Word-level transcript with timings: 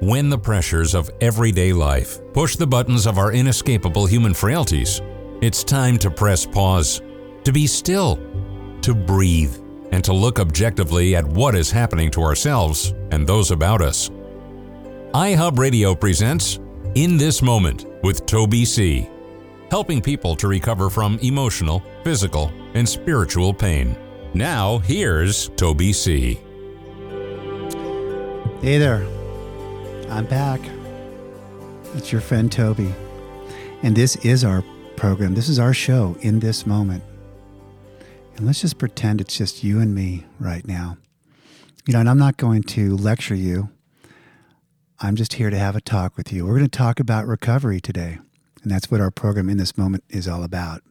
When 0.00 0.30
the 0.30 0.38
pressures 0.38 0.94
of 0.94 1.10
everyday 1.20 1.74
life 1.74 2.20
push 2.32 2.56
the 2.56 2.66
buttons 2.66 3.06
of 3.06 3.18
our 3.18 3.32
inescapable 3.32 4.06
human 4.06 4.32
frailties, 4.32 5.02
it's 5.42 5.62
time 5.62 5.98
to 5.98 6.10
press 6.10 6.46
pause, 6.46 7.02
to 7.44 7.52
be 7.52 7.66
still, 7.66 8.18
to 8.80 8.94
breathe, 8.94 9.54
and 9.92 10.02
to 10.04 10.14
look 10.14 10.38
objectively 10.38 11.14
at 11.14 11.26
what 11.26 11.54
is 11.54 11.70
happening 11.70 12.10
to 12.12 12.22
ourselves 12.22 12.94
and 13.10 13.26
those 13.26 13.50
about 13.50 13.82
us. 13.82 14.08
iHub 15.12 15.58
Radio 15.58 15.94
presents 15.94 16.60
In 16.94 17.18
This 17.18 17.42
Moment 17.42 17.84
with 18.02 18.24
Toby 18.24 18.64
C., 18.64 19.06
helping 19.70 20.00
people 20.00 20.34
to 20.36 20.48
recover 20.48 20.88
from 20.88 21.18
emotional, 21.18 21.82
physical, 22.04 22.50
and 22.72 22.88
spiritual 22.88 23.52
pain. 23.52 23.94
Now, 24.32 24.78
here's 24.78 25.50
Toby 25.56 25.92
C. 25.92 26.40
Hey 28.62 28.78
there. 28.78 29.19
I'm 30.10 30.26
back. 30.26 30.60
It's 31.94 32.10
your 32.10 32.20
friend 32.20 32.50
Toby. 32.50 32.92
And 33.84 33.94
this 33.94 34.16
is 34.16 34.42
our 34.42 34.64
program. 34.96 35.34
This 35.34 35.48
is 35.48 35.60
our 35.60 35.72
show 35.72 36.16
in 36.20 36.40
this 36.40 36.66
moment. 36.66 37.04
And 38.34 38.44
let's 38.44 38.60
just 38.60 38.76
pretend 38.76 39.20
it's 39.20 39.38
just 39.38 39.62
you 39.62 39.78
and 39.78 39.94
me 39.94 40.26
right 40.40 40.66
now. 40.66 40.98
You 41.86 41.92
know, 41.92 42.00
and 42.00 42.10
I'm 42.10 42.18
not 42.18 42.38
going 42.38 42.64
to 42.64 42.96
lecture 42.96 43.36
you. 43.36 43.70
I'm 44.98 45.14
just 45.14 45.34
here 45.34 45.48
to 45.48 45.58
have 45.58 45.76
a 45.76 45.80
talk 45.80 46.16
with 46.16 46.32
you. 46.32 46.44
We're 46.44 46.58
going 46.58 46.68
to 46.68 46.76
talk 46.76 46.98
about 46.98 47.28
recovery 47.28 47.80
today. 47.80 48.18
And 48.64 48.72
that's 48.72 48.90
what 48.90 49.00
our 49.00 49.12
program 49.12 49.48
in 49.48 49.58
this 49.58 49.78
moment 49.78 50.02
is 50.08 50.26
all 50.26 50.42
about. 50.42 50.82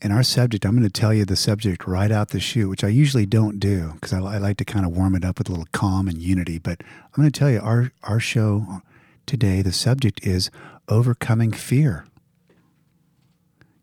And 0.00 0.12
our 0.12 0.22
subject, 0.22 0.64
I'm 0.64 0.76
going 0.76 0.88
to 0.88 0.90
tell 0.90 1.12
you 1.12 1.24
the 1.24 1.34
subject 1.34 1.86
right 1.86 2.12
out 2.12 2.28
the 2.28 2.38
chute, 2.38 2.70
which 2.70 2.84
I 2.84 2.88
usually 2.88 3.26
don't 3.26 3.58
do 3.58 3.92
because 3.94 4.12
I, 4.12 4.20
I, 4.20 4.38
like 4.38 4.56
to 4.58 4.64
kind 4.64 4.86
of 4.86 4.96
warm 4.96 5.16
it 5.16 5.24
up 5.24 5.38
with 5.38 5.48
a 5.48 5.52
little 5.52 5.66
calm 5.72 6.06
and 6.06 6.18
unity. 6.18 6.58
But 6.58 6.82
I'm 6.82 7.20
going 7.20 7.30
to 7.30 7.36
tell 7.36 7.50
you 7.50 7.58
our, 7.58 7.90
our 8.04 8.20
show 8.20 8.64
uh, 8.70 8.78
today, 9.26 9.60
the 9.60 9.72
subject 9.72 10.24
is 10.24 10.52
overcoming 10.88 11.50
fear. 11.50 12.06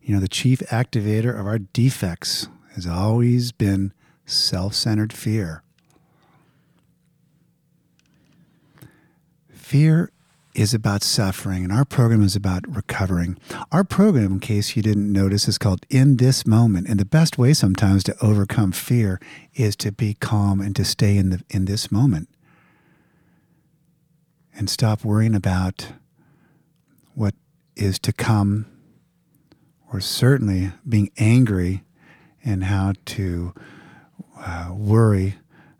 You 0.00 0.14
know, 0.14 0.20
the 0.20 0.28
chief 0.28 0.60
activator 0.70 1.38
of 1.38 1.46
our 1.46 1.58
defects 1.58 2.48
has 2.74 2.86
always 2.86 3.52
been 3.52 3.92
self 4.24 4.74
centered 4.74 5.12
fear. 5.12 5.62
Fear 9.50 10.12
is 10.56 10.72
about 10.72 11.02
suffering, 11.02 11.64
and 11.64 11.72
our 11.72 11.84
program 11.84 12.22
is 12.22 12.34
about 12.34 12.64
recovering. 12.66 13.38
Our 13.70 13.84
program, 13.84 14.32
in 14.32 14.40
case 14.40 14.74
you 14.74 14.82
didn't 14.82 15.12
notice, 15.12 15.46
is 15.48 15.58
called 15.58 15.84
In 15.90 16.16
This 16.16 16.46
Moment. 16.46 16.88
And 16.88 16.98
the 16.98 17.04
best 17.04 17.36
way 17.36 17.52
sometimes 17.52 18.02
to 18.04 18.16
overcome 18.24 18.72
fear 18.72 19.20
is 19.54 19.76
to 19.76 19.92
be 19.92 20.14
calm 20.14 20.62
and 20.62 20.74
to 20.74 20.84
stay 20.84 21.18
in, 21.18 21.28
the, 21.28 21.42
in 21.50 21.66
this 21.66 21.92
moment 21.92 22.30
and 24.54 24.70
stop 24.70 25.04
worrying 25.04 25.34
about 25.34 25.88
what 27.14 27.34
is 27.76 27.98
to 27.98 28.12
come, 28.12 28.64
or 29.92 30.00
certainly 30.00 30.72
being 30.88 31.10
angry 31.18 31.84
and 32.42 32.64
how 32.64 32.94
to 33.04 33.52
uh, 34.38 34.70
worry 34.72 35.34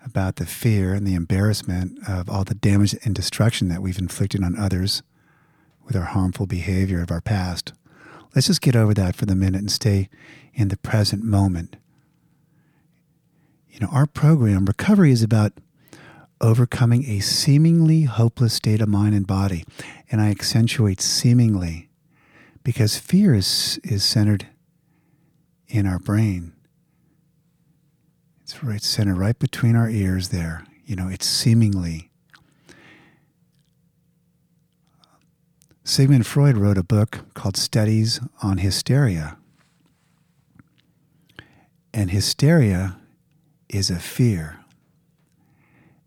about 0.06 0.36
the 0.36 0.46
fear 0.46 0.94
and 0.94 1.06
the 1.06 1.14
embarrassment 1.14 1.98
of 2.08 2.30
all 2.30 2.44
the 2.44 2.54
damage 2.54 2.94
and 3.04 3.14
destruction 3.14 3.68
that 3.68 3.82
we've 3.82 3.98
inflicted 3.98 4.42
on 4.42 4.56
others 4.56 5.02
with 5.84 5.96
our 5.96 6.04
harmful 6.04 6.46
behavior 6.46 7.02
of 7.02 7.10
our 7.10 7.20
past. 7.20 7.72
Let's 8.34 8.46
just 8.46 8.60
get 8.60 8.76
over 8.76 8.94
that 8.94 9.16
for 9.16 9.26
the 9.26 9.34
minute 9.34 9.60
and 9.60 9.70
stay 9.70 10.08
in 10.54 10.68
the 10.68 10.76
present 10.76 11.22
moment. 11.22 11.76
You 13.70 13.80
know, 13.80 13.88
our 13.92 14.06
program, 14.06 14.64
recovery, 14.64 15.12
is 15.12 15.22
about 15.22 15.52
overcoming 16.40 17.04
a 17.08 17.20
seemingly 17.20 18.02
hopeless 18.02 18.54
state 18.54 18.80
of 18.80 18.88
mind 18.88 19.14
and 19.14 19.26
body. 19.26 19.64
And 20.10 20.20
I 20.20 20.30
accentuate 20.30 21.00
seemingly 21.00 21.88
because 22.62 22.98
fear 22.98 23.34
is, 23.34 23.78
is 23.84 24.04
centered 24.04 24.46
in 25.68 25.86
our 25.86 25.98
brain. 25.98 26.55
It's 28.46 28.62
right 28.62 28.80
centered 28.80 29.16
right 29.16 29.36
between 29.36 29.74
our 29.74 29.90
ears 29.90 30.28
there. 30.28 30.64
You 30.84 30.94
know, 30.94 31.08
it's 31.08 31.26
seemingly. 31.26 32.12
Sigmund 35.82 36.28
Freud 36.28 36.56
wrote 36.56 36.78
a 36.78 36.84
book 36.84 37.24
called 37.34 37.56
Studies 37.56 38.20
on 38.44 38.58
Hysteria. 38.58 39.36
And 41.92 42.12
hysteria 42.12 43.00
is 43.68 43.90
a 43.90 43.98
fear. 43.98 44.60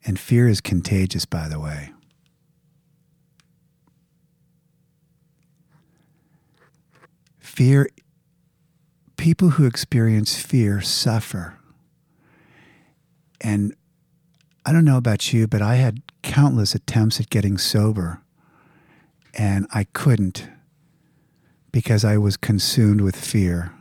And 0.06 0.18
fear 0.18 0.48
is 0.48 0.62
contagious, 0.62 1.26
by 1.26 1.50
the 1.50 1.60
way. 1.60 1.92
Fear, 7.38 7.90
people 9.18 9.50
who 9.50 9.66
experience 9.66 10.42
fear 10.42 10.80
suffer 10.80 11.59
and 13.42 13.74
I 14.66 14.72
don't 14.72 14.86
know 14.86 14.98
about 14.98 15.34
you, 15.34 15.48
but 15.48 15.62
I 15.62 15.76
had 15.76 16.02
countless 16.22 16.76
attempts 16.76 17.20
at 17.20 17.30
getting 17.30 17.58
sober, 17.58 18.22
and 19.34 19.66
I 19.74 19.86
couldn't 19.86 20.48
because 21.72 22.04
I 22.04 22.18
was 22.18 22.38
consumed 22.38 23.02
with 23.02 23.16
fear. 23.16 23.74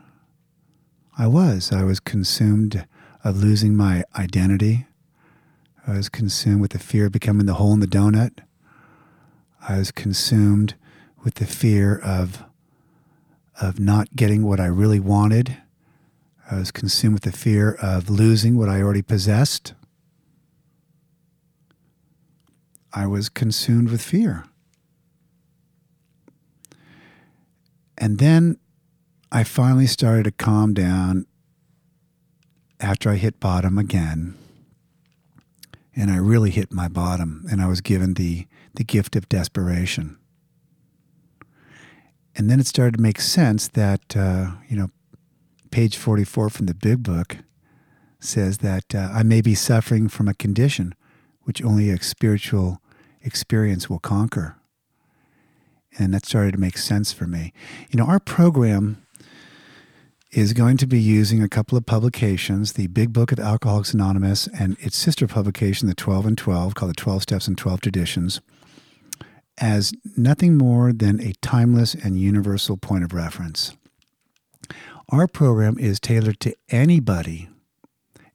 I 1.16 1.26
was. 1.26 1.72
I 1.72 1.82
was 1.84 2.00
consumed 2.00 2.86
of 3.24 3.38
losing 3.38 3.74
my 3.74 4.04
identity. 4.16 4.86
I 5.86 5.92
was 5.92 6.08
consumed 6.08 6.60
with 6.60 6.70
the 6.72 6.78
fear 6.78 7.06
of 7.06 7.12
becoming 7.12 7.46
the 7.46 7.54
hole 7.54 7.72
in 7.72 7.80
the 7.80 7.86
donut. 7.86 8.38
I 9.68 9.78
was 9.78 9.90
consumed 9.90 10.74
with 11.24 11.34
the 11.34 11.46
fear 11.46 11.98
of, 11.98 12.44
of 13.60 13.80
not 13.80 14.14
getting 14.14 14.44
what 14.44 14.60
I 14.60 14.66
really 14.66 15.00
wanted 15.00 15.56
I 16.50 16.56
was 16.56 16.70
consumed 16.70 17.14
with 17.14 17.22
the 17.24 17.32
fear 17.32 17.76
of 17.82 18.08
losing 18.08 18.56
what 18.56 18.68
I 18.68 18.80
already 18.80 19.02
possessed. 19.02 19.74
I 22.92 23.06
was 23.06 23.28
consumed 23.28 23.90
with 23.90 24.00
fear. 24.00 24.44
And 27.98 28.18
then 28.18 28.58
I 29.30 29.44
finally 29.44 29.86
started 29.86 30.24
to 30.24 30.30
calm 30.30 30.72
down 30.72 31.26
after 32.80 33.10
I 33.10 33.16
hit 33.16 33.40
bottom 33.40 33.76
again. 33.76 34.34
And 35.94 36.10
I 36.10 36.16
really 36.16 36.50
hit 36.50 36.72
my 36.72 36.86
bottom, 36.86 37.44
and 37.50 37.60
I 37.60 37.66
was 37.66 37.80
given 37.80 38.14
the, 38.14 38.46
the 38.74 38.84
gift 38.84 39.16
of 39.16 39.28
desperation. 39.28 40.16
And 42.36 42.48
then 42.48 42.60
it 42.60 42.68
started 42.68 42.94
to 42.94 43.02
make 43.02 43.20
sense 43.20 43.66
that, 43.68 44.16
uh, 44.16 44.52
you 44.68 44.76
know, 44.76 44.90
page 45.70 45.96
44 45.96 46.50
from 46.50 46.66
the 46.66 46.74
Big 46.74 47.02
Book 47.02 47.38
says 48.20 48.58
that 48.58 48.94
uh, 48.94 49.10
I 49.12 49.22
may 49.22 49.40
be 49.40 49.54
suffering 49.54 50.08
from 50.08 50.28
a 50.28 50.34
condition 50.34 50.94
which 51.42 51.62
only 51.62 51.90
a 51.90 52.02
spiritual 52.02 52.82
experience 53.22 53.88
will 53.88 53.98
conquer. 53.98 54.56
And 55.98 56.12
that 56.12 56.26
started 56.26 56.52
to 56.52 56.58
make 56.58 56.76
sense 56.76 57.12
for 57.12 57.26
me. 57.26 57.52
You 57.90 57.98
know, 57.98 58.06
our 58.06 58.20
program 58.20 59.04
is 60.30 60.52
going 60.52 60.76
to 60.76 60.86
be 60.86 61.00
using 61.00 61.42
a 61.42 61.48
couple 61.48 61.78
of 61.78 61.86
publications 61.86 62.74
the 62.74 62.86
Big 62.88 63.12
Book 63.12 63.32
of 63.32 63.40
Alcoholics 63.40 63.94
Anonymous 63.94 64.46
and 64.48 64.76
its 64.80 64.96
sister 64.96 65.26
publication, 65.26 65.88
the 65.88 65.94
12 65.94 66.26
and 66.26 66.38
12, 66.38 66.74
called 66.74 66.90
the 66.90 66.94
12 66.94 67.22
Steps 67.22 67.48
and 67.48 67.56
12 67.56 67.80
Traditions, 67.80 68.40
as 69.58 69.92
nothing 70.16 70.58
more 70.58 70.92
than 70.92 71.20
a 71.20 71.32
timeless 71.40 71.94
and 71.94 72.20
universal 72.20 72.76
point 72.76 73.04
of 73.04 73.14
reference. 73.14 73.74
Our 75.10 75.26
program 75.26 75.78
is 75.78 75.98
tailored 75.98 76.38
to 76.40 76.54
anybody, 76.68 77.48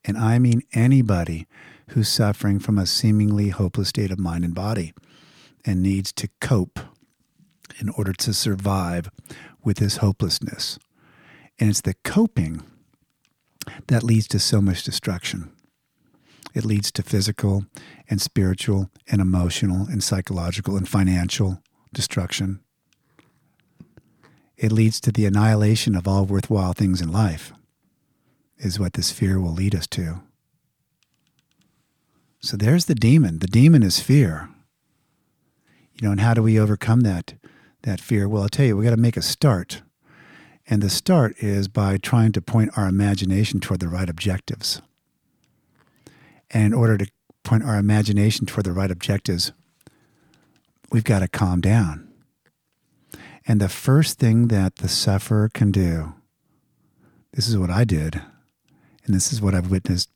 and 0.04 0.18
I 0.18 0.40
mean 0.40 0.64
anybody, 0.74 1.46
who's 1.90 2.10
suffering 2.10 2.58
from 2.58 2.80
a 2.80 2.88
seemingly 2.88 3.50
hopeless 3.50 3.90
state 3.90 4.10
of 4.10 4.18
mind 4.18 4.44
and 4.44 4.56
body 4.56 4.94
and 5.64 5.84
needs 5.84 6.12
to 6.14 6.30
cope 6.42 6.80
in 7.80 7.90
order 7.90 8.12
to 8.14 8.34
survive 8.34 9.12
with 9.64 9.78
this 9.78 9.98
hopelessness. 9.98 10.80
And 11.60 11.70
it's 11.70 11.82
the 11.82 11.94
coping 12.04 12.64
that 13.88 14.02
leads 14.02 14.28
to 14.30 14.40
so 14.40 14.60
much 14.60 14.84
destruction. 14.84 15.52
It 16.56 16.66
leads 16.66 16.92
to 16.94 17.04
physical 17.04 17.66
and 18.10 18.20
spiritual 18.20 18.90
and 19.08 19.22
emotional 19.22 19.86
and 19.88 20.04
psychological 20.04 20.76
and 20.76 20.90
financial 20.90 21.62
destruction 21.94 22.62
it 24.64 24.72
leads 24.72 25.02
to 25.02 25.12
the 25.12 25.26
annihilation 25.26 25.94
of 25.94 26.08
all 26.08 26.26
worthwhile 26.26 26.72
things 26.72 27.02
in 27.02 27.12
life, 27.12 27.52
is 28.58 28.80
what 28.80 28.94
this 28.94 29.12
fear 29.12 29.38
will 29.38 29.52
lead 29.52 29.76
us 29.76 29.86
to. 29.88 30.22
So 32.40 32.56
there's 32.56 32.86
the 32.86 32.96
demon. 32.96 33.40
The 33.40 33.48
demon 33.48 33.84
is 33.84 34.00
fear. 34.00 34.48
You 35.96 36.08
know, 36.08 36.12
and 36.12 36.22
how 36.22 36.34
do 36.34 36.42
we 36.42 36.58
overcome 36.58 37.02
that 37.02 37.34
that 37.82 38.00
fear? 38.00 38.30
Well, 38.30 38.44
I'll 38.44 38.48
tell 38.50 38.66
you, 38.66 38.78
we 38.78 38.86
got 38.86 38.92
to 38.92 38.98
make 38.98 39.18
a 39.18 39.22
start. 39.22 39.82
And 40.66 40.82
the 40.82 40.90
start 40.90 41.36
is 41.40 41.68
by 41.68 41.98
trying 41.98 42.32
to 42.32 42.42
point 42.42 42.78
our 42.78 42.88
imagination 42.88 43.60
toward 43.60 43.82
the 43.82 43.90
right 43.90 44.10
objectives. 44.10 44.82
And 46.52 46.68
in 46.68 46.74
order 46.74 46.98
to 46.98 47.12
point 47.44 47.64
our 47.64 47.78
imagination 47.78 48.46
toward 48.46 48.66
the 48.66 48.72
right 48.72 48.92
objectives, 48.92 49.52
we've 50.90 51.04
got 51.04 51.20
to 51.20 51.28
calm 51.28 51.60
down. 51.60 52.03
And 53.46 53.60
the 53.60 53.70
first 53.70 54.20
thing 54.20 54.48
that 54.48 54.78
the 54.78 54.88
sufferer 54.88 55.50
can 55.50 55.72
do, 55.72 56.14
this 57.34 57.48
is 57.48 57.58
what 57.58 57.70
I 57.70 57.84
did, 57.84 58.22
and 59.06 59.14
this 59.14 59.34
is 59.34 59.42
what 59.42 59.54
I've 59.54 59.72
witnessed 59.72 60.10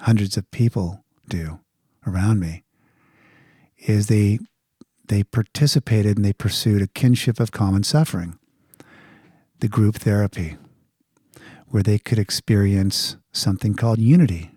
hundreds 0.00 0.36
of 0.36 0.50
people 0.50 1.04
do 1.28 1.60
around 2.06 2.40
me, 2.40 2.64
is 3.78 4.06
they 4.06 4.38
they 5.08 5.22
participated 5.22 6.16
and 6.16 6.24
they 6.24 6.32
pursued 6.32 6.80
a 6.80 6.86
kinship 6.86 7.38
of 7.40 7.50
common 7.50 7.82
suffering, 7.82 8.38
the 9.60 9.68
group 9.68 9.96
therapy, 9.96 10.56
where 11.68 11.82
they 11.82 11.98
could 11.98 12.18
experience 12.18 13.16
something 13.32 13.74
called 13.74 13.98
unity, 13.98 14.50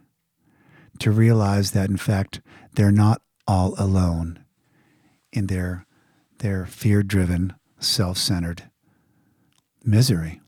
to 1.00 1.12
realize 1.12 1.71
that 1.71 1.89
in 1.89 1.97
fact 1.97 2.39
they're 2.75 2.91
not 2.91 3.21
all 3.47 3.75
alone 3.77 4.45
in 5.33 5.47
their 5.47 5.85
their 6.39 6.65
fear-driven 6.65 7.53
self 7.86 8.18
centered 8.18 8.64
misery. 9.84 10.42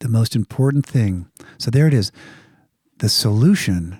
The 0.00 0.08
most 0.08 0.34
important 0.34 0.84
thing, 0.84 1.30
so 1.58 1.70
there 1.70 1.86
it 1.86 1.94
is, 1.94 2.10
the 2.98 3.08
solution, 3.08 3.98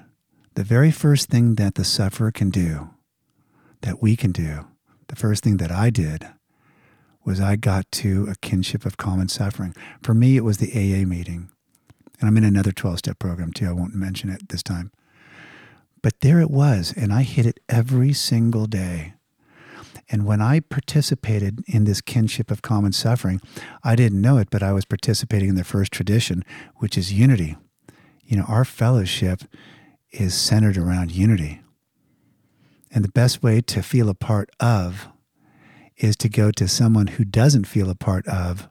the 0.55 0.65
very 0.65 0.91
first 0.91 1.29
thing 1.29 1.55
that 1.57 1.75
the 1.75 1.85
sufferer 1.85 2.33
can 2.33 2.51
do, 2.51 2.91
that 3.83 4.03
we 4.03 4.17
can 4.17 4.33
do, 4.33 4.67
the 5.09 5.17
first 5.17 5.45
thing 5.45 5.59
that 5.59 5.71
I 5.71 5.91
did 5.91 6.29
was 7.25 7.41
I 7.41 7.57
got 7.57 7.91
to 7.93 8.27
a 8.31 8.37
kinship 8.37 8.87
of 8.87 8.97
common 8.97 9.29
suffering. 9.29 9.75
For 10.03 10.15
me, 10.15 10.37
it 10.37 10.45
was 10.45 10.59
the 10.59 10.73
AA 10.73 11.05
meeting. 11.07 11.51
And 12.21 12.29
I'm 12.29 12.37
in 12.37 12.45
another 12.45 12.73
12 12.73 12.99
step 12.99 13.19
program 13.19 13.53
too. 13.53 13.69
I 13.69 13.73
won't 13.73 13.95
mention 13.95 14.31
it 14.31 14.49
this 14.49 14.63
time. 14.63 14.93
But 16.03 16.21
there 16.21 16.41
it 16.41 16.51
was, 16.51 16.95
and 16.97 17.13
I 17.13 17.23
hit 17.23 17.47
it 17.47 17.59
every 17.69 18.13
single 18.13 18.67
day. 18.67 19.15
And 20.09 20.25
when 20.25 20.41
I 20.41 20.61
participated 20.61 21.65
in 21.67 21.85
this 21.85 22.01
kinship 22.01 22.51
of 22.51 22.63
common 22.63 22.93
suffering, 22.93 23.41
I 23.83 23.97
didn't 23.97 24.21
know 24.21 24.39
it, 24.39 24.49
but 24.51 24.63
I 24.63 24.73
was 24.73 24.85
participating 24.85 25.49
in 25.49 25.55
the 25.57 25.65
first 25.65 25.91
tradition, 25.91 26.45
which 26.77 26.97
is 26.97 27.13
unity. 27.13 27.57
You 28.25 28.37
know, 28.37 28.45
our 28.45 28.65
fellowship 28.65 29.43
is 30.13 30.35
centered 30.35 30.77
around 30.77 31.11
unity. 31.11 31.61
And 32.91 33.03
the 33.03 33.11
best 33.11 33.43
way 33.43 33.61
to 33.63 33.83
feel 33.83 34.09
a 34.09 34.15
part 34.15 34.51
of 34.61 35.09
is 35.97 36.17
to 36.17 36.29
go 36.29 36.51
to 36.53 36.69
someone 36.69 37.09
who 37.09 37.25
doesn't 37.25 37.67
feel 37.67 37.91
a 37.91 37.95
part 37.95 38.27
of 38.29 38.69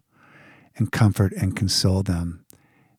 and 0.78 0.92
comfort 0.92 1.34
and 1.34 1.56
console 1.56 2.04
them 2.04 2.46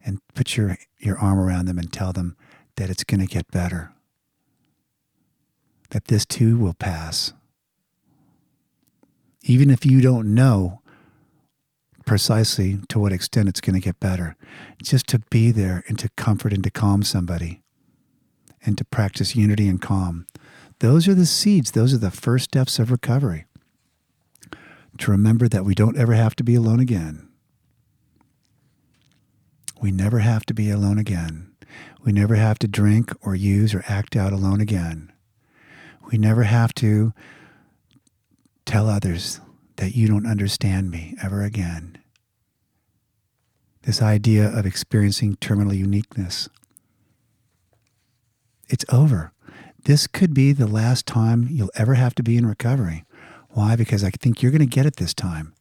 and 0.05 0.21
put 0.35 0.57
your, 0.57 0.77
your 0.99 1.19
arm 1.19 1.39
around 1.39 1.67
them 1.67 1.79
and 1.79 1.93
tell 1.93 2.13
them 2.13 2.37
that 2.77 2.91
it's 2.91 3.05
going 3.05 3.21
to 3.21 3.27
get 3.27 3.51
better, 3.51 3.93
that 5.91 6.07
this 6.07 6.27
too 6.27 6.59
will 6.59 6.75
pass 6.75 7.33
even 9.47 9.71
if 9.71 9.87
you 9.87 10.01
don't 10.01 10.35
know 10.35 10.81
precisely 12.05 12.79
to 12.89 12.99
what 12.99 13.13
extent 13.13 13.49
it's 13.49 13.61
going 13.61 13.75
to 13.75 13.85
get 13.85 13.99
better, 14.01 14.37
just 14.83 15.07
to 15.09 15.21
be 15.31 15.51
there 15.51 15.85
and 15.89 15.99
to 15.99 16.09
comfort 16.17 16.53
and 16.53 16.65
to 16.65 16.71
calm 16.71 17.03
somebody 17.03 17.63
and 18.65 18.77
to 18.77 18.85
practice 18.85 19.37
unity 19.37 19.69
and 19.69 19.81
calm. 19.81 20.27
Those 20.81 21.09
are 21.09 21.15
the 21.15 21.27
seeds, 21.27 21.71
those 21.71 21.95
are 21.95 21.99
the 21.99 22.11
first 22.11 22.45
steps 22.47 22.79
of 22.79 22.91
recovery. 22.91 23.47
To 24.99 25.11
remember 25.11 25.49
that 25.49 25.65
we 25.65 25.75
don't 25.75 25.97
ever 25.97 26.15
have 26.15 26.35
to 26.37 26.45
be 26.45 26.55
alone 26.55 26.81
again. 26.81 27.29
We 29.81 29.93
never 29.93 30.21
have 30.21 30.45
to 30.47 30.55
be 30.55 30.71
alone 30.71 30.99
again. 30.99 31.53
We 32.03 32.13
never 32.13 32.35
have 32.35 32.59
to 32.61 32.69
drink 32.69 33.13
or 33.21 33.35
use 33.35 33.75
or 33.75 33.85
act 33.87 34.17
out 34.17 34.33
alone 34.33 34.61
again. 34.61 35.13
We 36.11 36.19
never 36.19 36.45
have 36.45 36.73
to 36.75 37.13
tell 38.67 38.89
others 38.89 39.41
that 39.77 39.95
you 39.95 40.09
don't 40.09 40.27
understand 40.27 40.91
me 40.91 41.15
ever 41.23 41.43
again. 41.43 41.97
This 43.83 44.03
idea 44.03 44.47
of 44.47 44.67
experiencing 44.67 45.37
terminal 45.37 45.73
uniqueness. 45.73 46.49
It's 48.69 48.85
over. 48.93 49.33
This 49.85 50.09
could 50.09 50.35
be 50.35 50.53
the 50.53 50.67
last 50.67 51.07
time 51.07 51.47
you'll 51.49 51.71
ever 51.77 51.95
have 51.95 52.15
to 52.17 52.23
be 52.23 52.37
in 52.37 52.47
recovery. 52.47 53.05
Why? 53.51 53.77
Because 53.77 54.03
I 54.03 54.11
think 54.11 54.43
you're 54.43 54.51
going 54.51 54.59
to 54.59 54.67
get 54.67 54.87
it 54.87 54.97
this 54.97 55.15
time. 55.15 55.55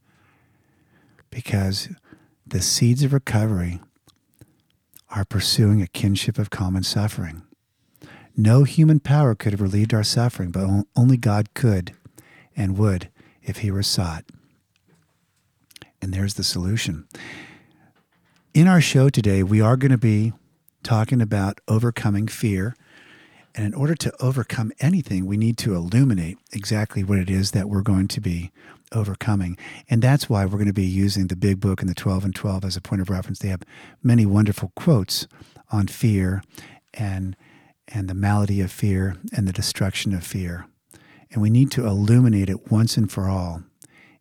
Because 1.30 1.90
the 2.46 2.62
seeds 2.62 3.04
of 3.04 3.14
recovery 3.14 3.80
are 5.10 5.26
pursuing 5.26 5.82
a 5.82 5.88
kinship 5.88 6.40
of 6.40 6.50
common 6.50 6.82
suffering. 6.82 7.44
No 8.36 8.64
human 8.64 9.00
power 9.00 9.36
could 9.36 9.54
have 9.54 9.62
relieved 9.62 9.94
our 9.94 10.04
suffering, 10.04 10.50
but 10.50 10.86
only 10.96 11.18
God 11.18 11.54
could 11.54 11.94
and 12.56 12.78
would 12.78 13.10
if 13.44 13.58
he 13.58 13.72
were 13.72 13.84
sought. 13.84 14.26
And 16.02 16.14
there's 16.14 16.36
the 16.36 16.44
solution. 16.44 17.08
In 18.54 18.68
our 18.68 18.82
show 18.82 19.10
today, 19.10 19.44
we 19.44 19.62
are 19.62 19.78
going 19.78 19.92
to 19.92 19.98
be 19.98 20.34
talking 20.84 21.22
about 21.22 21.60
overcoming 21.68 22.28
fear. 22.28 22.76
And 23.54 23.66
in 23.66 23.74
order 23.74 23.96
to 23.96 24.14
overcome 24.22 24.72
anything, 24.80 25.26
we 25.26 25.38
need 25.38 25.58
to 25.60 25.76
illuminate 25.76 26.38
exactly 26.54 27.04
what 27.04 27.18
it 27.18 27.30
is 27.30 27.52
that 27.52 27.70
we're 27.70 27.82
going 27.82 28.08
to 28.10 28.22
be 28.22 28.52
overcoming. 28.92 29.58
And 29.90 30.02
that's 30.02 30.30
why 30.30 30.46
we're 30.46 30.52
going 30.52 30.68
to 30.68 30.74
be 30.74 30.86
using 30.86 31.28
the 31.28 31.36
big 31.36 31.60
book 31.60 31.82
and 31.82 31.90
the 31.90 31.96
12 31.96 32.26
and 32.26 32.36
12 32.36 32.66
as 32.66 32.78
a 32.78 32.82
point 32.82 33.02
of 33.02 33.10
reference. 33.10 33.40
They 33.40 33.50
have 33.50 33.64
many 34.04 34.26
wonderful 34.26 34.72
quotes 34.76 35.28
on 35.72 35.88
fear 35.88 36.44
and 36.94 37.36
and 37.88 38.08
the 38.08 38.16
malady 38.16 38.62
of 38.62 38.72
fear 38.72 39.16
and 39.36 39.48
the 39.48 39.54
destruction 39.54 40.14
of 40.14 40.26
fear. 40.26 40.66
And 41.36 41.42
we 41.42 41.50
need 41.50 41.70
to 41.72 41.86
illuminate 41.86 42.50
it 42.50 42.72
once 42.72 42.96
and 42.96 43.12
for 43.12 43.28
all 43.28 43.62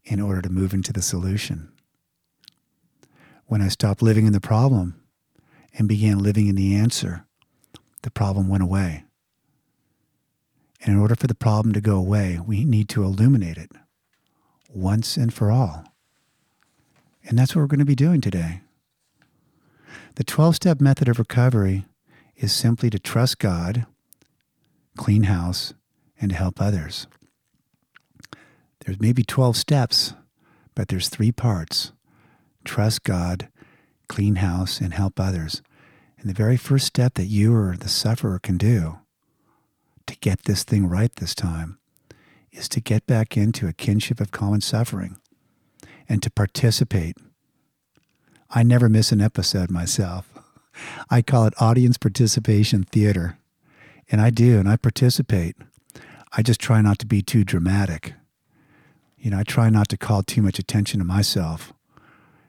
in 0.02 0.20
order 0.20 0.42
to 0.42 0.48
move 0.48 0.74
into 0.74 0.92
the 0.92 1.00
solution. 1.00 1.70
When 3.46 3.62
I 3.62 3.68
stopped 3.68 4.02
living 4.02 4.26
in 4.26 4.32
the 4.32 4.40
problem 4.40 5.00
and 5.78 5.86
began 5.86 6.18
living 6.18 6.48
in 6.48 6.56
the 6.56 6.74
answer, 6.74 7.24
the 8.02 8.10
problem 8.10 8.48
went 8.48 8.64
away. 8.64 9.04
And 10.82 10.96
in 10.96 11.00
order 11.00 11.14
for 11.14 11.28
the 11.28 11.36
problem 11.36 11.72
to 11.74 11.80
go 11.80 11.94
away, 11.94 12.40
we 12.44 12.64
need 12.64 12.88
to 12.88 13.04
illuminate 13.04 13.58
it 13.58 13.70
once 14.68 15.16
and 15.16 15.32
for 15.32 15.52
all. 15.52 15.84
And 17.22 17.38
that's 17.38 17.54
what 17.54 17.62
we're 17.62 17.68
going 17.68 17.78
to 17.78 17.84
be 17.84 17.94
doing 17.94 18.22
today. 18.22 18.62
The 20.16 20.24
12 20.24 20.56
step 20.56 20.80
method 20.80 21.08
of 21.08 21.20
recovery 21.20 21.84
is 22.34 22.52
simply 22.52 22.90
to 22.90 22.98
trust 22.98 23.38
God, 23.38 23.86
clean 24.96 25.22
house, 25.22 25.74
and 26.24 26.32
help 26.32 26.60
others. 26.60 27.06
There's 28.80 29.00
maybe 29.00 29.22
12 29.22 29.56
steps, 29.56 30.14
but 30.74 30.88
there's 30.88 31.08
three 31.08 31.30
parts 31.30 31.92
trust 32.64 33.04
God, 33.04 33.48
clean 34.08 34.36
house, 34.36 34.80
and 34.80 34.94
help 34.94 35.20
others. 35.20 35.62
And 36.18 36.28
the 36.28 36.34
very 36.34 36.56
first 36.56 36.86
step 36.86 37.14
that 37.14 37.26
you 37.26 37.54
or 37.54 37.76
the 37.76 37.90
sufferer 37.90 38.38
can 38.38 38.56
do 38.56 38.98
to 40.06 40.16
get 40.16 40.44
this 40.44 40.64
thing 40.64 40.86
right 40.88 41.14
this 41.16 41.34
time 41.34 41.78
is 42.50 42.68
to 42.70 42.80
get 42.80 43.06
back 43.06 43.36
into 43.36 43.68
a 43.68 43.74
kinship 43.74 44.20
of 44.20 44.30
common 44.30 44.62
suffering 44.62 45.18
and 46.08 46.22
to 46.22 46.30
participate. 46.30 47.18
I 48.48 48.62
never 48.62 48.88
miss 48.88 49.12
an 49.12 49.20
episode 49.20 49.70
myself. 49.70 50.32
I 51.10 51.20
call 51.20 51.46
it 51.46 51.60
audience 51.60 51.98
participation 51.98 52.84
theater. 52.84 53.38
And 54.10 54.20
I 54.20 54.30
do, 54.30 54.58
and 54.58 54.68
I 54.68 54.76
participate. 54.76 55.56
I 56.36 56.42
just 56.42 56.60
try 56.60 56.80
not 56.80 56.98
to 56.98 57.06
be 57.06 57.22
too 57.22 57.44
dramatic. 57.44 58.14
You 59.16 59.30
know, 59.30 59.38
I 59.38 59.44
try 59.44 59.70
not 59.70 59.88
to 59.90 59.96
call 59.96 60.22
too 60.22 60.42
much 60.42 60.58
attention 60.58 60.98
to 60.98 61.04
myself. 61.04 61.72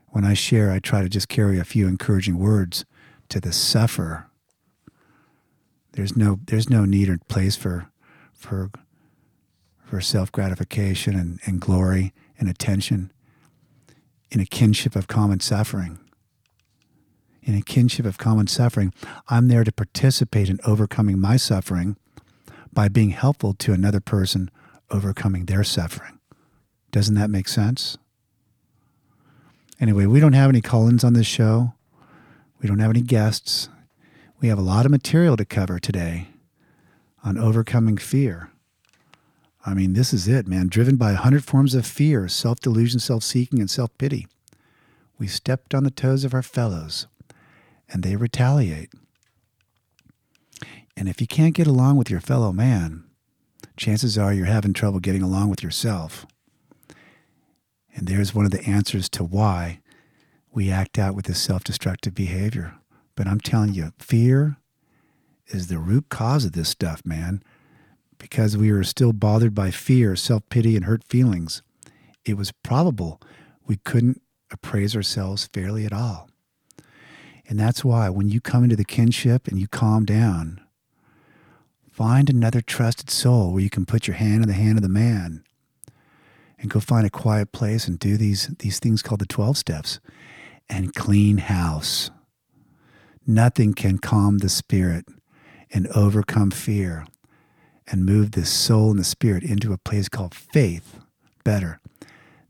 When 0.10 0.26
I 0.26 0.34
share, 0.34 0.72
I 0.72 0.80
try 0.80 1.02
to 1.02 1.10
just 1.10 1.30
carry 1.30 1.60
a 1.60 1.64
few 1.64 1.88
encouraging 1.88 2.40
words 2.40 2.86
to 3.30 3.40
the 3.40 3.54
sufferer. 3.54 4.30
There's 5.92 6.18
no 6.18 6.40
there's 6.48 6.70
no 6.70 6.86
need 6.86 7.10
or 7.10 7.18
place 7.30 7.56
for 7.56 7.90
for 8.34 8.72
for 9.84 10.02
self 10.02 10.32
gratification 10.32 11.16
and, 11.16 11.40
and 11.46 11.62
glory 11.62 12.14
and 12.40 12.50
attention 12.50 13.12
in 14.32 14.40
a 14.40 14.46
kinship 14.46 14.96
of 14.96 15.08
common 15.08 15.40
suffering. 15.40 16.00
In 17.44 17.56
a 17.56 17.62
kinship 17.62 18.06
of 18.06 18.18
common 18.18 18.48
suffering, 18.48 18.94
I'm 19.30 19.48
there 19.48 19.64
to 19.64 19.72
participate 19.72 20.50
in 20.50 20.60
overcoming 20.66 21.20
my 21.20 21.38
suffering 21.38 21.96
by 22.76 22.90
being 22.90 23.10
helpful 23.10 23.54
to 23.56 23.74
another 23.74 24.00
person 24.00 24.52
overcoming 24.92 25.46
their 25.46 25.64
suffering. 25.64 26.20
Doesn't 26.92 27.16
that 27.16 27.32
make 27.32 27.48
sense? 27.48 27.98
Anyway, 29.80 30.06
we 30.06 30.20
don't 30.20 30.34
have 30.34 30.50
any 30.50 30.62
call-ins 30.62 31.04
on 31.04 31.14
this 31.14 31.26
show. 31.26 31.74
We 32.62 32.68
don't 32.68 32.80
have 32.80 32.92
any 32.92 33.02
guests. 33.02 33.70
We 34.40 34.50
have 34.50 34.60
a 34.60 34.62
lot 34.62 34.86
of 34.86 34.92
material 34.92 35.36
to 35.38 35.46
cover 35.46 35.80
today 35.80 36.28
on 37.24 37.38
overcoming 37.38 37.98
fear. 37.98 38.52
I 39.66 39.74
mean, 39.74 39.94
this 39.94 40.14
is 40.14 40.28
it, 40.28 40.48
man. 40.48 40.68
Driven 40.68 40.96
by 40.96 41.14
a 41.14 41.16
hundred 41.18 41.44
forms 41.44 41.74
of 41.74 41.88
fear, 41.88 42.28
self 42.28 42.60
delusion, 42.60 43.00
self 43.00 43.24
seeking, 43.24 43.60
and 43.60 43.70
self 43.70 43.98
pity. 43.98 44.28
We 45.18 45.28
stepped 45.28 45.74
on 45.74 45.84
the 45.84 45.92
toes 45.92 46.24
of 46.24 46.34
our 46.34 46.44
fellows, 46.44 47.08
and 47.90 48.04
they 48.04 48.16
retaliate. 48.16 48.92
And 50.98 51.10
if 51.10 51.20
you 51.20 51.28
can't 51.28 51.56
get 51.56 51.68
along 51.68 51.98
with 51.98 52.10
your 52.10 52.22
fellow 52.22 52.52
man, 52.52 53.04
chances 53.78 54.18
are 54.18 54.34
you're 54.34 54.46
having 54.46 54.74
trouble 54.74 55.00
getting 55.00 55.22
along 55.22 55.50
with 55.50 55.62
yourself. 55.62 56.26
And 57.94 58.08
there's 58.08 58.34
one 58.34 58.46
of 58.46 58.52
the 58.52 58.64
answers 58.66 59.10
to 59.10 59.24
why 59.24 59.82
we 60.52 60.72
act 60.72 60.98
out 60.98 61.16
with 61.16 61.26
this 61.26 61.42
self 61.42 61.64
destructive 61.64 62.14
behavior. 62.16 62.76
But 63.16 63.28
I'm 63.28 63.40
telling 63.40 63.74
you, 63.74 63.92
fear 64.00 64.58
is 65.48 65.68
the 65.68 65.78
root 65.78 66.10
cause 66.10 66.46
of 66.46 66.54
this 66.54 66.70
stuff, 66.70 67.02
man. 67.06 67.44
Because 68.18 68.58
we 68.58 68.70
are 68.72 68.84
still 68.84 69.14
bothered 69.14 69.54
by 69.54 69.72
fear, 69.72 70.16
self 70.16 70.48
pity, 70.50 70.76
and 70.76 70.86
hurt 70.86 71.04
feelings, 71.04 71.62
it 72.24 72.38
was 72.38 72.52
probable 72.52 73.22
we 73.68 73.78
couldn't 73.78 74.22
appraise 74.52 74.96
ourselves 74.96 75.50
fairly 75.54 75.86
at 75.86 75.94
all. 75.94 76.30
And 77.48 77.60
that's 77.60 77.84
why 77.86 78.10
when 78.10 78.30
you 78.30 78.42
come 78.42 78.64
into 78.64 78.76
the 78.76 78.86
kinship 78.86 79.48
and 79.48 79.60
you 79.60 79.68
calm 79.68 80.06
down, 80.06 80.62
find 81.96 82.30
another 82.30 82.60
trusted 82.60 83.10
soul 83.10 83.54
where 83.54 83.64
you 83.64 83.70
can 83.70 83.86
put 83.86 84.06
your 84.06 84.18
hand 84.18 84.44
in 84.44 84.50
the 84.50 84.54
hand 84.54 84.78
of 84.78 84.82
the 84.82 84.90
man 84.90 85.42
and 86.60 86.70
go 86.70 86.82
find 86.82 87.08
a 87.08 87.10
quiet 87.10 87.54
place 87.54 87.88
and 87.88 87.98
do 87.98 88.18
these, 88.18 88.48
these 88.60 88.80
things 88.80 89.02
called 89.02 89.22
the 89.22 89.26
12 89.26 89.58
steps 89.58 90.02
and 90.68 90.94
clean 90.94 91.38
house. 91.38 92.12
Nothing 93.26 93.74
can 93.74 93.98
calm 93.98 94.40
the 94.40 94.50
spirit 94.50 95.06
and 95.72 95.88
overcome 95.88 96.52
fear 96.52 97.08
and 97.88 98.06
move 98.06 98.32
the 98.32 98.46
soul 98.46 98.90
and 98.90 99.00
the 99.00 99.06
spirit 99.06 99.44
into 99.44 99.72
a 99.72 99.78
place 99.78 100.10
called 100.10 100.36
faith 100.36 101.00
better 101.46 101.80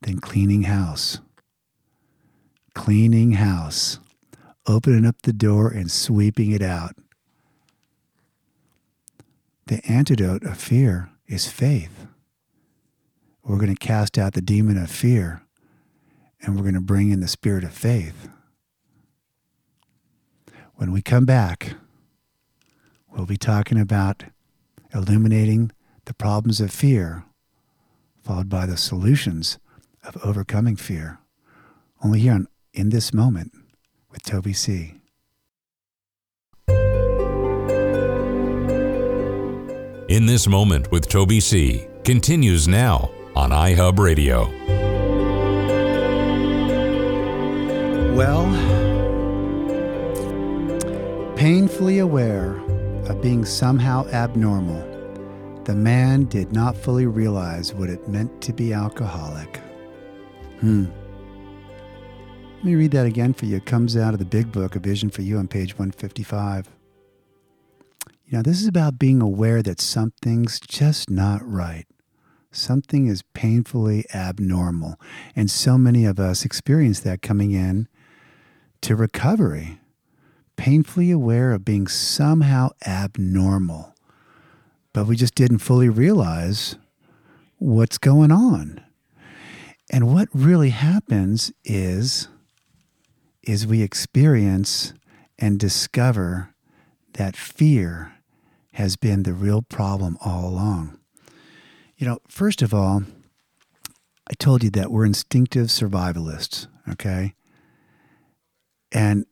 than 0.02 0.22
cleaning 0.22 0.64
house. 0.64 1.20
Cleaning 2.74 3.34
house, 3.34 4.00
opening 4.66 5.06
up 5.06 5.22
the 5.22 5.34
door 5.34 5.70
and 5.70 5.92
sweeping 5.92 6.50
it 6.52 6.64
out. 6.64 6.96
The 9.68 9.84
antidote 9.86 10.44
of 10.44 10.60
fear 10.60 11.10
is 11.26 11.48
faith. 11.48 12.06
We're 13.44 13.58
going 13.58 13.76
to 13.76 13.88
cast 13.88 14.18
out 14.18 14.34
the 14.34 14.42
demon 14.42 14.78
of 14.78 14.92
fear 14.92 15.42
and 16.42 16.56
we're 16.56 16.62
going 16.62 16.76
to 16.76 16.82
bring 16.82 17.10
in 17.10 17.20
the 17.20 17.28
spirit 17.28 17.64
of 17.64 17.74
faith. 17.74 18.30
When 20.76 20.92
we 20.92 21.02
come 21.02 21.26
back, 21.26 21.74
we'll 23.10 23.26
be 23.26 23.38
talking 23.38 23.80
about 23.80 24.26
illuminating 24.94 25.72
the 26.06 26.14
problems 26.14 26.62
of 26.62 26.70
fear, 26.70 27.24
followed 28.24 28.50
by 28.50 28.68
the 28.68 28.78
solutions 28.78 29.58
of 30.04 30.18
overcoming 30.24 30.76
fear. 30.76 31.18
Only 32.04 32.20
here 32.20 32.34
on 32.34 32.48
In 32.74 32.90
This 32.90 33.14
Moment 33.14 33.52
with 34.12 34.22
Toby 34.22 34.54
C. 34.54 34.96
In 40.08 40.28
This 40.28 40.46
Moment 40.46 40.92
with 40.92 41.10
Toby 41.10 41.40
C. 41.40 41.88
continues 42.04 42.68
now 42.68 43.10
on 43.36 43.50
iHub 43.50 43.98
Radio. 43.98 44.44
Well, 48.14 48.46
painfully 51.36 51.98
aware 51.98 52.56
of 53.08 53.20
being 53.20 53.46
somehow 53.46 54.06
abnormal, 54.10 54.84
the 55.64 55.74
man 55.74 56.26
did 56.26 56.54
not 56.54 56.78
fully 56.78 57.08
realize 57.08 57.74
what 57.74 57.90
it 57.90 58.08
meant 58.08 58.44
to 58.44 58.54
be 58.54 58.74
alcoholic. 58.74 59.58
Hmm. 60.60 60.86
Let 62.58 62.64
me 62.64 62.76
read 62.76 62.92
that 62.92 63.08
again 63.08 63.34
for 63.34 63.48
you. 63.48 63.56
It 63.56 63.66
comes 63.66 63.98
out 63.98 64.14
of 64.14 64.20
the 64.20 64.26
big 64.26 64.52
book, 64.52 64.76
A 64.76 64.80
Vision 64.80 65.10
for 65.10 65.24
You, 65.24 65.40
on 65.40 65.48
page 65.48 65.74
155. 65.74 66.75
You 68.28 68.40
know, 68.40 68.42
this 68.42 68.60
is 68.60 68.68
about 68.68 68.98
being 68.98 69.22
aware 69.22 69.62
that 69.62 69.80
something's 69.80 70.60
just 70.60 71.12
not 71.12 71.42
right. 71.44 71.86
Something 72.52 73.06
is 73.06 73.22
painfully 73.34 74.04
abnormal. 74.16 75.00
And 75.36 75.52
so 75.52 75.78
many 75.78 76.06
of 76.06 76.20
us 76.20 76.44
experience 76.44 77.02
that 77.02 77.22
coming 77.22 77.52
in 77.52 77.88
to 78.82 78.96
recovery, 78.96 79.80
painfully 80.56 81.12
aware 81.12 81.52
of 81.52 81.64
being 81.64 81.86
somehow 81.86 82.70
abnormal. 82.88 83.94
But 84.92 85.06
we 85.06 85.16
just 85.16 85.36
didn't 85.36 85.60
fully 85.60 85.90
realize 85.90 86.78
what's 87.60 88.00
going 88.00 88.32
on. 88.32 88.82
And 89.92 90.12
what 90.12 90.30
really 90.34 90.72
happens 90.72 91.52
is 91.64 92.28
is 93.44 93.68
we 93.68 93.84
experience 93.84 94.94
and 95.38 95.60
discover 95.60 96.56
that 97.14 97.36
fear 97.36 98.15
has 98.76 98.98
been 98.98 99.24
the 99.24 99.34
real 99.34 99.62
problem 99.62 100.18
all 100.20 100.50
along. 100.50 101.00
You 101.98 102.06
know, 102.06 102.20
first 102.28 102.62
of 102.62 102.74
all, 102.74 103.04
I 104.30 104.34
told 104.34 104.64
you 104.64 104.70
that 104.72 104.92
we're 104.92 105.06
instinctive 105.06 105.68
survivalists, 105.68 106.68
okay? 106.90 107.36
And 108.92 109.26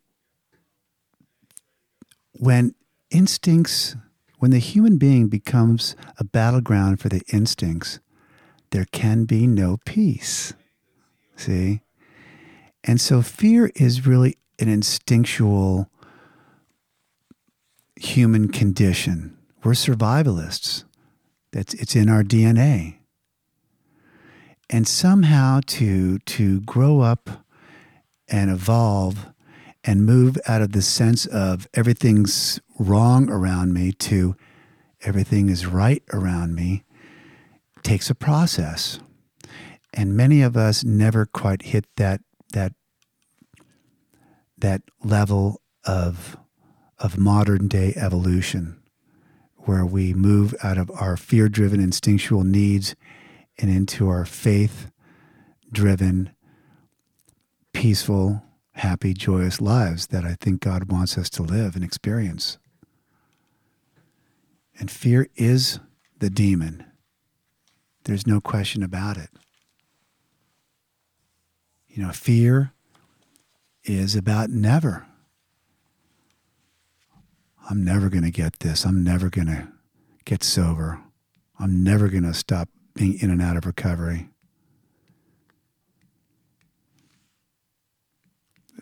when 2.31 2.75
instincts, 3.12 3.97
when 4.39 4.51
the 4.51 4.59
human 4.59 4.97
being 4.97 5.27
becomes 5.27 5.97
a 6.17 6.23
battleground 6.23 7.01
for 7.01 7.09
the 7.09 7.21
instincts, 7.33 8.00
there 8.71 8.85
can 8.93 9.25
be 9.25 9.45
no 9.45 9.77
peace. 9.85 10.53
See? 11.35 11.81
And 12.85 13.01
so 13.01 13.21
fear 13.21 13.71
is 13.75 14.07
really 14.07 14.38
an 14.57 14.69
instinctual 14.69 15.89
human 17.95 18.50
condition. 18.50 19.38
We're 19.63 19.73
survivalists. 19.73 20.83
That's 21.51 21.73
it's 21.75 21.95
in 21.95 22.09
our 22.09 22.23
DNA. 22.23 22.97
And 24.69 24.88
somehow 24.88 25.62
to 25.67 26.19
to 26.19 26.62
grow 26.62 27.01
up 27.01 27.45
and 28.27 28.50
evolve 28.50 29.27
and 29.83 30.05
move 30.05 30.38
out 30.47 30.62
of 30.62 30.71
the 30.71 30.81
sense 30.81 31.25
of 31.25 31.67
everything's 31.73 32.59
wrong 32.79 33.29
around 33.29 33.73
me 33.73 33.91
to 33.91 34.35
everything 35.01 35.50
is 35.50 35.65
right 35.65 36.01
around 36.12 36.55
me 36.55 36.83
takes 37.83 38.09
a 38.09 38.15
process. 38.15 39.00
And 39.93 40.15
many 40.15 40.41
of 40.41 40.57
us 40.57 40.83
never 40.83 41.25
quite 41.25 41.63
hit 41.63 41.85
that 41.97 42.21
that 42.53 42.73
that 44.57 44.81
level 45.03 45.62
of 45.85 46.38
of 47.03 47.17
modern 47.17 47.67
day 47.67 47.93
evolution 47.95 48.79
where 49.57 49.86
we 49.86 50.13
move 50.13 50.55
out 50.63 50.77
of 50.77 50.89
our 50.91 51.15
fear 51.15 51.48
driven 51.48 51.79
instinctual 51.79 52.43
needs 52.43 52.95
and 53.60 53.69
into 53.69 54.10
our 54.10 54.25
faith 54.25 54.89
driven 55.72 56.31
peaceful 57.74 58.41
happy, 58.75 59.13
joyous 59.13 59.62
lives 59.62 60.07
that 60.07 60.24
I 60.24 60.36
think 60.39 60.62
God 60.62 60.91
wants 60.91 61.17
us 61.17 61.29
to 61.31 61.43
live 61.43 61.75
and 61.75 61.83
experience. 61.83 62.57
And 64.79 64.89
fear 64.89 65.27
is 65.36 65.79
the 66.19 66.29
demon. 66.29 66.83
There's 68.05 68.25
no 68.25 68.41
question 68.41 68.81
about 68.81 69.17
it. 69.17 69.29
You 71.88 72.03
know, 72.03 72.12
fear 72.12 72.74
is 73.83 74.15
about 74.15 74.50
never. 74.50 75.05
I'm 77.70 77.84
never 77.84 78.10
going 78.10 78.24
to 78.24 78.32
get 78.32 78.60
this. 78.60 78.86
I'm 78.86 79.03
never 79.03 79.29
going 79.29 79.48
to 79.48 79.67
get 80.25 80.43
sober. 80.43 81.00
I'm 81.60 81.84
never 81.84 82.08
going 82.10 82.24
to 82.24 82.34
stop 82.34 82.70
being 82.93 83.20
in 83.20 83.29
and 83.29 83.41
out 83.41 83.58
of 83.58 83.65
recovery. 83.65 84.29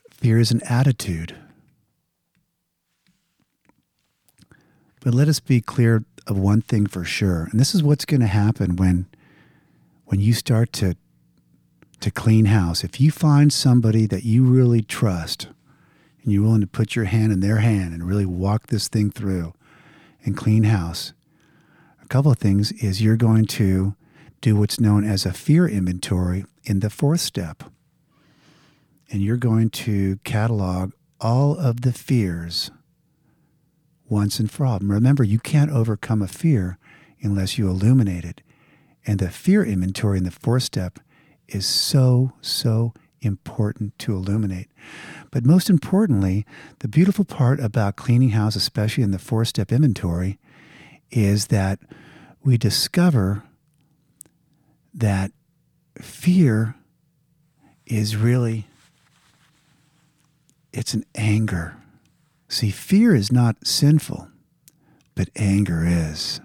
Fear 0.10 0.40
is 0.40 0.52
an 0.52 0.62
attitude. 0.70 1.36
But 5.04 5.16
let 5.16 5.28
us 5.28 5.40
be 5.40 5.62
clear 5.62 6.04
of 6.28 6.38
one 6.38 6.62
thing 6.62 6.86
for 6.86 7.04
sure, 7.04 7.48
and 7.52 7.60
this 7.60 7.74
is 7.74 7.82
what's 7.82 8.06
going 8.06 8.22
to 8.22 8.28
happen 8.28 8.76
when 8.76 9.08
when 10.06 10.20
you 10.20 10.34
start 10.34 10.72
to 10.74 10.96
to 12.02 12.12
clean 12.12 12.46
house. 12.46 12.84
If 12.84 13.02
you 13.02 13.12
find 13.12 13.52
somebody 13.52 14.06
that 14.08 14.24
you 14.24 14.44
really 14.44 14.82
trust 14.82 15.48
and 16.24 16.32
you're 16.32 16.44
willing 16.44 16.62
to 16.62 16.68
put 16.68 16.96
your 16.96 17.06
hand 17.06 17.32
in 17.32 17.40
their 17.40 17.58
hand 17.58 17.94
and 17.94 18.08
really 18.08 18.26
walk 18.26 18.68
this 18.68 18.88
thing 18.88 19.12
through 19.12 19.54
and 20.24 20.38
clean 20.38 20.64
house, 20.64 21.14
a 22.02 22.08
couple 22.08 22.32
of 22.32 22.38
things 22.38 22.72
is 22.74 23.02
you're 23.02 23.18
going 23.18 23.46
to 23.46 23.96
do 24.40 24.56
what's 24.56 24.80
known 24.80 25.04
as 25.04 25.26
a 25.26 25.34
fear 25.34 25.68
inventory 25.68 26.46
in 26.64 26.80
the 26.80 26.90
fourth 26.90 27.22
step 27.22 27.64
and 29.12 29.22
you're 29.22 29.38
going 29.38 29.70
to 29.70 30.18
catalog 30.24 30.94
all 31.20 31.58
of 31.58 31.82
the 31.82 31.92
fears 31.92 32.72
once 34.10 34.40
and 34.40 34.50
for 34.50 34.66
all. 34.66 34.80
Remember, 34.82 35.24
you 35.24 35.40
can't 35.40 35.72
overcome 35.72 36.22
a 36.22 36.28
fear 36.28 36.78
unless 37.22 37.58
you 37.58 37.68
illuminate 37.68 38.26
it. 38.26 38.42
And 39.06 39.20
the 39.20 39.30
fear 39.30 39.64
inventory 39.64 40.18
in 40.18 40.24
the 40.24 40.32
fourth 40.32 40.64
step 40.64 41.00
is 41.48 41.66
so, 41.66 42.34
so 42.42 42.94
important 43.22 43.98
to 44.00 44.16
illuminate. 44.16 44.70
But 45.32 45.46
most 45.46 45.70
importantly, 45.70 46.46
the 46.80 46.88
beautiful 46.88 47.24
part 47.26 47.60
about 47.60 47.96
cleaning 47.96 48.32
house, 48.32 48.56
especially 48.56 49.04
in 49.04 49.12
the 49.12 49.20
four 49.20 49.46
step 49.46 49.72
inventory, 49.72 50.38
is 51.10 51.48
that 51.48 51.80
we 52.44 52.58
discover 52.58 53.44
that 54.94 55.32
fear 56.00 56.76
is 57.86 58.16
really 58.16 58.68
it's 60.74 60.94
an 60.94 61.06
anger. 61.16 61.78
See, 62.48 62.70
fear 62.70 63.14
is 63.14 63.32
not 63.32 63.68
sinful, 63.68 64.30
but 65.16 65.30
anger 65.36 65.86
is. 65.86 66.40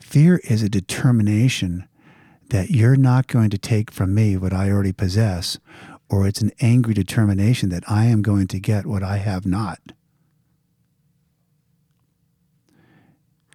Fear 0.00 0.40
is 0.44 0.62
a 0.62 0.68
determination 0.68 1.88
that 2.50 2.70
you're 2.70 2.96
not 2.96 3.26
going 3.26 3.50
to 3.50 3.58
take 3.58 3.90
from 3.90 4.14
me 4.14 4.36
what 4.36 4.52
I 4.52 4.70
already 4.70 4.92
possess, 4.92 5.58
or 6.10 6.26
it's 6.26 6.42
an 6.42 6.50
angry 6.60 6.92
determination 6.92 7.68
that 7.70 7.84
I 7.88 8.06
am 8.06 8.20
going 8.20 8.48
to 8.48 8.58
get 8.58 8.84
what 8.84 9.02
I 9.02 9.18
have 9.18 9.46
not. 9.46 9.78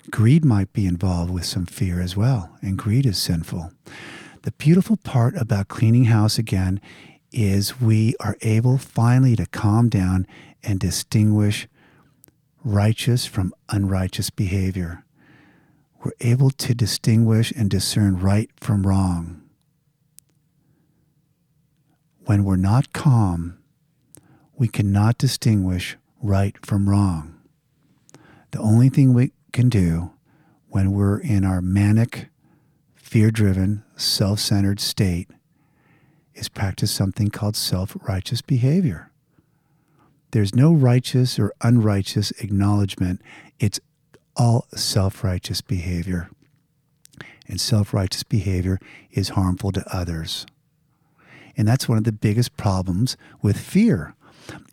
Greed 0.09 0.45
might 0.45 0.71
be 0.71 0.85
involved 0.85 1.31
with 1.31 1.45
some 1.45 1.65
fear 1.65 1.99
as 1.99 2.15
well, 2.15 2.55
and 2.61 2.77
greed 2.77 3.05
is 3.05 3.17
sinful. 3.17 3.71
The 4.43 4.51
beautiful 4.53 4.97
part 4.97 5.35
about 5.35 5.67
cleaning 5.67 6.05
house 6.05 6.37
again 6.37 6.79
is 7.31 7.81
we 7.81 8.15
are 8.19 8.37
able 8.41 8.77
finally 8.77 9.35
to 9.35 9.47
calm 9.47 9.89
down 9.89 10.25
and 10.63 10.79
distinguish 10.79 11.67
righteous 12.63 13.25
from 13.25 13.53
unrighteous 13.69 14.29
behavior. 14.29 15.03
We're 16.03 16.11
able 16.21 16.51
to 16.51 16.75
distinguish 16.75 17.51
and 17.51 17.69
discern 17.69 18.19
right 18.19 18.49
from 18.57 18.85
wrong. 18.85 19.44
When 22.25 22.43
we're 22.43 22.55
not 22.55 22.91
calm, 22.91 23.59
we 24.55 24.67
cannot 24.67 25.19
distinguish 25.19 25.95
right 26.23 26.55
from 26.65 26.89
wrong. 26.89 27.35
The 28.49 28.57
only 28.59 28.89
thing 28.89 29.13
we 29.13 29.31
can 29.53 29.69
do 29.69 30.11
when 30.69 30.91
we're 30.91 31.19
in 31.19 31.45
our 31.45 31.61
manic, 31.61 32.29
fear 32.95 33.29
driven, 33.29 33.83
self 33.95 34.39
centered 34.39 34.79
state 34.79 35.29
is 36.33 36.49
practice 36.49 36.91
something 36.91 37.29
called 37.29 37.55
self 37.55 37.95
righteous 38.07 38.41
behavior. 38.41 39.11
There's 40.31 40.55
no 40.55 40.73
righteous 40.73 41.37
or 41.37 41.53
unrighteous 41.61 42.31
acknowledgement. 42.41 43.21
It's 43.59 43.79
all 44.35 44.65
self 44.73 45.23
righteous 45.23 45.61
behavior. 45.61 46.31
And 47.47 47.61
self 47.61 47.93
righteous 47.93 48.23
behavior 48.23 48.79
is 49.11 49.29
harmful 49.29 49.71
to 49.73 49.95
others. 49.95 50.47
And 51.57 51.67
that's 51.67 51.87
one 51.87 51.97
of 51.97 52.03
the 52.03 52.11
biggest 52.11 52.57
problems 52.57 53.17
with 53.41 53.57
fear 53.57 54.15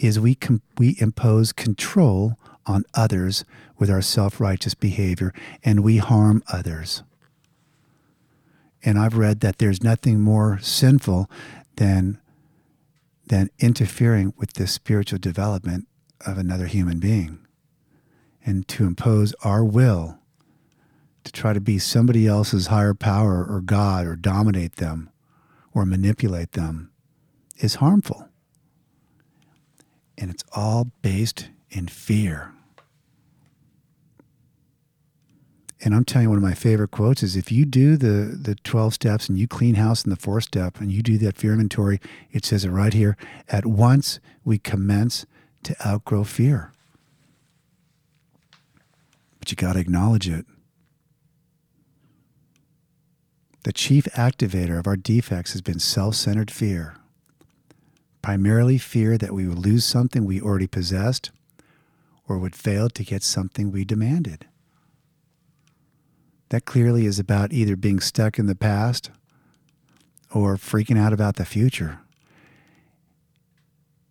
is 0.00 0.18
we 0.18 0.34
com- 0.34 0.62
we 0.78 0.96
impose 0.98 1.52
control 1.52 2.36
on 2.66 2.84
others 2.94 3.44
with 3.78 3.90
our 3.90 4.02
self-righteous 4.02 4.74
behavior 4.74 5.32
and 5.64 5.80
we 5.80 5.96
harm 5.98 6.42
others. 6.52 7.02
And 8.84 8.98
I've 8.98 9.16
read 9.16 9.40
that 9.40 9.58
there's 9.58 9.82
nothing 9.82 10.20
more 10.20 10.58
sinful 10.60 11.30
than 11.76 12.18
than 13.26 13.48
interfering 13.60 14.34
with 14.36 14.54
the 14.54 14.66
spiritual 14.66 15.18
development 15.18 15.86
of 16.26 16.36
another 16.36 16.66
human 16.66 16.98
being 16.98 17.38
and 18.44 18.66
to 18.68 18.84
impose 18.84 19.32
our 19.44 19.64
will 19.64 20.18
to 21.24 21.32
try 21.32 21.52
to 21.52 21.60
be 21.60 21.78
somebody 21.78 22.26
else's 22.26 22.66
higher 22.66 22.94
power 22.94 23.46
or 23.48 23.60
God 23.60 24.06
or 24.06 24.16
dominate 24.16 24.76
them 24.76 25.11
or 25.74 25.84
manipulate 25.86 26.52
them 26.52 26.90
is 27.58 27.76
harmful. 27.76 28.28
And 30.18 30.30
it's 30.30 30.44
all 30.52 30.90
based 31.02 31.48
in 31.70 31.88
fear. 31.88 32.52
And 35.84 35.94
I'm 35.94 36.04
telling 36.04 36.26
you, 36.26 36.28
one 36.30 36.38
of 36.38 36.44
my 36.44 36.54
favorite 36.54 36.92
quotes 36.92 37.24
is 37.24 37.34
if 37.34 37.50
you 37.50 37.64
do 37.64 37.96
the, 37.96 38.38
the 38.40 38.54
12 38.62 38.94
steps 38.94 39.28
and 39.28 39.36
you 39.36 39.48
clean 39.48 39.74
house 39.74 40.04
in 40.04 40.10
the 40.10 40.16
fourth 40.16 40.44
step 40.44 40.78
and 40.78 40.92
you 40.92 41.02
do 41.02 41.18
that 41.18 41.36
fear 41.36 41.52
inventory, 41.52 42.00
it 42.30 42.44
says 42.44 42.64
it 42.64 42.70
right 42.70 42.92
here. 42.92 43.16
At 43.48 43.66
once 43.66 44.20
we 44.44 44.58
commence 44.58 45.26
to 45.64 45.74
outgrow 45.84 46.22
fear. 46.22 46.72
But 49.40 49.50
you 49.50 49.56
got 49.56 49.72
to 49.72 49.80
acknowledge 49.80 50.28
it. 50.28 50.46
The 53.64 53.72
chief 53.72 54.04
activator 54.06 54.78
of 54.78 54.88
our 54.88 54.96
defects 54.96 55.52
has 55.52 55.60
been 55.60 55.78
self 55.78 56.16
centered 56.16 56.50
fear, 56.50 56.96
primarily 58.20 58.76
fear 58.76 59.16
that 59.16 59.32
we 59.32 59.46
would 59.46 59.58
lose 59.58 59.84
something 59.84 60.24
we 60.24 60.40
already 60.40 60.66
possessed 60.66 61.30
or 62.28 62.38
would 62.38 62.56
fail 62.56 62.88
to 62.90 63.04
get 63.04 63.22
something 63.22 63.70
we 63.70 63.84
demanded. 63.84 64.46
That 66.48 66.64
clearly 66.64 67.06
is 67.06 67.18
about 67.18 67.52
either 67.52 67.76
being 67.76 68.00
stuck 68.00 68.38
in 68.38 68.46
the 68.46 68.56
past 68.56 69.10
or 70.34 70.56
freaking 70.56 70.98
out 70.98 71.12
about 71.12 71.36
the 71.36 71.44
future. 71.44 72.00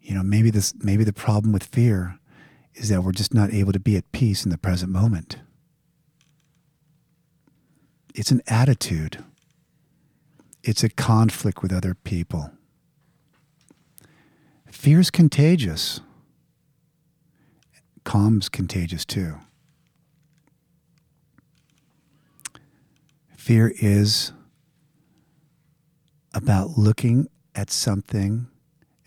You 0.01 0.15
know, 0.15 0.23
maybe 0.23 0.49
this 0.49 0.73
maybe 0.81 1.03
the 1.03 1.13
problem 1.13 1.51
with 1.51 1.63
fear 1.63 2.17
is 2.73 2.87
that 2.87 3.03
we're 3.03 3.11
just 3.11 3.33
not 3.33 3.53
able 3.53 3.73
to 3.73 3.79
be 3.79 3.97
at 3.97 4.11
peace 4.13 4.45
in 4.45 4.49
the 4.49 4.57
present 4.57 4.91
moment. 4.93 5.37
It's 8.15 8.31
an 8.31 8.41
attitude. 8.47 9.23
It's 10.63 10.83
a 10.83 10.89
conflict 10.89 11.61
with 11.61 11.73
other 11.73 11.95
people. 11.95 12.51
Fear 14.69 14.99
is 14.99 15.11
contagious. 15.11 16.01
Calm's 18.03 18.49
contagious 18.49 19.05
too. 19.05 19.35
Fear 23.35 23.73
is 23.79 24.33
about 26.33 26.77
looking 26.77 27.27
at 27.55 27.69
something 27.69 28.47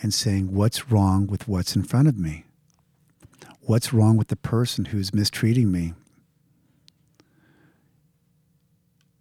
and 0.00 0.12
saying, 0.12 0.52
What's 0.52 0.90
wrong 0.90 1.26
with 1.26 1.48
what's 1.48 1.76
in 1.76 1.84
front 1.84 2.08
of 2.08 2.18
me? 2.18 2.44
What's 3.60 3.92
wrong 3.92 4.16
with 4.16 4.28
the 4.28 4.36
person 4.36 4.86
who's 4.86 5.14
mistreating 5.14 5.72
me? 5.72 5.94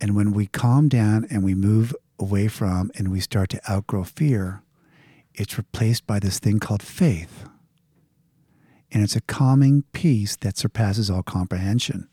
And 0.02 0.15
when 0.15 0.34
we 0.34 0.48
calm 0.48 0.89
down 0.89 1.26
and 1.30 1.43
we 1.43 1.54
move 1.54 1.96
away 2.19 2.47
from 2.47 2.91
and 2.95 3.12
we 3.12 3.19
start 3.19 3.49
to 3.49 3.71
outgrow 3.71 4.04
fear, 4.04 4.63
it's 5.34 5.58
replaced 5.58 6.06
by 6.06 6.19
this 6.19 6.39
thing 6.39 6.60
called 6.60 6.84
faith. 6.84 7.45
And 8.91 9.04
it's 9.04 9.15
a 9.15 9.21
calming 9.21 9.84
peace 9.91 10.36
that 10.38 10.58
surpasses 10.58 11.10
all 11.10 11.23
comprehension. 11.23 12.08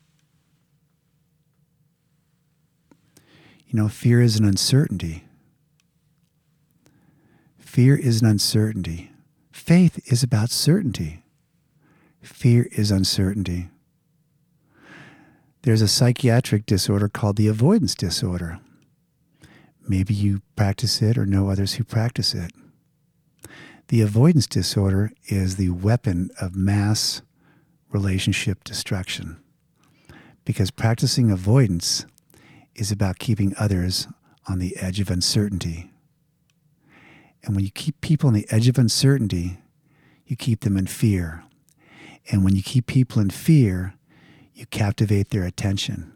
You 3.67 3.79
know, 3.79 3.87
fear 3.87 4.21
is 4.21 4.37
an 4.37 4.45
uncertainty. 4.45 5.25
Fear 7.57 7.95
is 7.95 8.21
an 8.21 8.27
uncertainty. 8.27 9.11
Faith 9.51 10.11
is 10.11 10.23
about 10.23 10.49
certainty. 10.49 11.23
Fear 12.21 12.67
is 12.71 12.91
uncertainty. 12.91 13.69
There's 15.61 15.81
a 15.81 15.87
psychiatric 15.87 16.65
disorder 16.65 17.07
called 17.07 17.35
the 17.35 17.47
avoidance 17.47 17.95
disorder. 17.95 18.59
Maybe 19.91 20.13
you 20.13 20.41
practice 20.55 21.01
it 21.01 21.17
or 21.17 21.25
know 21.25 21.49
others 21.49 21.73
who 21.73 21.83
practice 21.83 22.33
it. 22.33 22.53
The 23.89 23.99
avoidance 23.99 24.47
disorder 24.47 25.11
is 25.25 25.57
the 25.57 25.71
weapon 25.71 26.29
of 26.39 26.55
mass 26.55 27.21
relationship 27.89 28.63
destruction 28.63 29.35
because 30.45 30.71
practicing 30.71 31.29
avoidance 31.29 32.05
is 32.73 32.89
about 32.89 33.19
keeping 33.19 33.53
others 33.59 34.07
on 34.47 34.59
the 34.59 34.77
edge 34.77 35.01
of 35.01 35.11
uncertainty. 35.11 35.91
And 37.43 37.53
when 37.53 37.65
you 37.65 37.71
keep 37.71 37.99
people 37.99 38.29
on 38.29 38.33
the 38.33 38.47
edge 38.49 38.69
of 38.69 38.77
uncertainty, 38.77 39.59
you 40.25 40.37
keep 40.37 40.61
them 40.61 40.77
in 40.77 40.87
fear. 40.87 41.43
And 42.31 42.45
when 42.45 42.55
you 42.55 42.63
keep 42.63 42.87
people 42.87 43.21
in 43.21 43.29
fear, 43.29 43.95
you 44.53 44.67
captivate 44.67 45.31
their 45.31 45.43
attention 45.43 46.13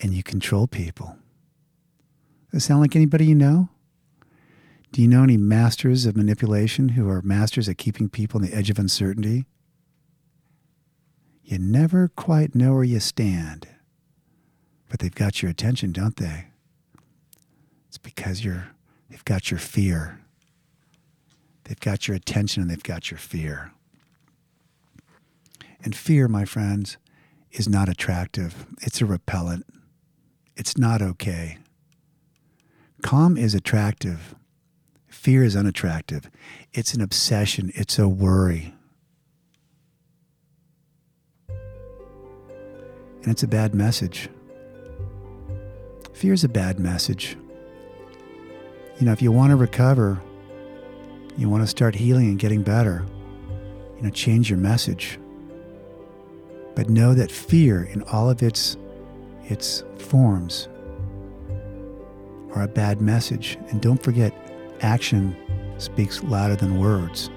and 0.00 0.12
you 0.12 0.24
control 0.24 0.66
people. 0.66 1.16
Does 2.52 2.64
sound 2.64 2.82
like 2.82 2.94
anybody 2.94 3.26
you 3.26 3.34
know? 3.34 3.70
Do 4.92 5.00
you 5.00 5.08
know 5.08 5.22
any 5.22 5.38
masters 5.38 6.04
of 6.04 6.16
manipulation 6.16 6.90
who 6.90 7.08
are 7.08 7.22
masters 7.22 7.66
at 7.66 7.78
keeping 7.78 8.10
people 8.10 8.38
on 8.38 8.46
the 8.46 8.54
edge 8.54 8.68
of 8.68 8.78
uncertainty? 8.78 9.46
You 11.42 11.58
never 11.58 12.08
quite 12.08 12.54
know 12.54 12.74
where 12.74 12.84
you 12.84 13.00
stand, 13.00 13.68
but 14.90 15.00
they've 15.00 15.14
got 15.14 15.40
your 15.40 15.50
attention, 15.50 15.92
don't 15.92 16.16
they? 16.16 16.48
It's 17.88 17.96
because 17.96 18.44
you're, 18.44 18.68
they've 19.08 19.24
got 19.24 19.50
your 19.50 19.58
fear. 19.58 20.20
They've 21.64 21.80
got 21.80 22.06
your 22.06 22.16
attention 22.16 22.62
and 22.62 22.70
they've 22.70 22.82
got 22.82 23.10
your 23.10 23.18
fear. 23.18 23.72
And 25.82 25.96
fear, 25.96 26.28
my 26.28 26.44
friends, 26.44 26.98
is 27.50 27.68
not 27.68 27.88
attractive. 27.88 28.66
It's 28.82 29.00
a 29.00 29.06
repellent. 29.06 29.64
It's 30.54 30.76
not 30.76 31.00
okay. 31.00 31.58
Calm 33.02 33.36
is 33.36 33.54
attractive. 33.54 34.34
fear 35.08 35.44
is 35.44 35.54
unattractive. 35.54 36.30
It's 36.72 36.94
an 36.94 37.00
obsession, 37.00 37.70
it's 37.74 37.98
a 37.98 38.08
worry. 38.08 38.74
And 41.48 43.28
it's 43.28 43.42
a 43.42 43.48
bad 43.48 43.74
message. 43.74 44.28
Fear 46.12 46.32
is 46.32 46.44
a 46.44 46.48
bad 46.48 46.80
message. 46.80 47.36
You 48.98 49.06
know, 49.06 49.12
if 49.12 49.22
you 49.22 49.30
want 49.30 49.50
to 49.50 49.56
recover, 49.56 50.20
you 51.36 51.48
want 51.48 51.62
to 51.62 51.68
start 51.68 51.94
healing 51.94 52.28
and 52.28 52.38
getting 52.38 52.62
better, 52.62 53.06
you 53.96 54.02
know, 54.02 54.10
change 54.10 54.50
your 54.50 54.58
message. 54.58 55.18
But 56.74 56.88
know 56.88 57.14
that 57.14 57.30
fear 57.30 57.84
in 57.84 58.02
all 58.04 58.30
of 58.30 58.42
its 58.42 58.76
its 59.48 59.84
forms 59.98 60.68
are 62.54 62.62
a 62.62 62.68
bad 62.68 63.00
message. 63.00 63.58
And 63.68 63.80
don't 63.80 64.02
forget, 64.02 64.32
action 64.80 65.36
speaks 65.78 66.22
louder 66.22 66.56
than 66.56 66.78
words. 66.78 67.30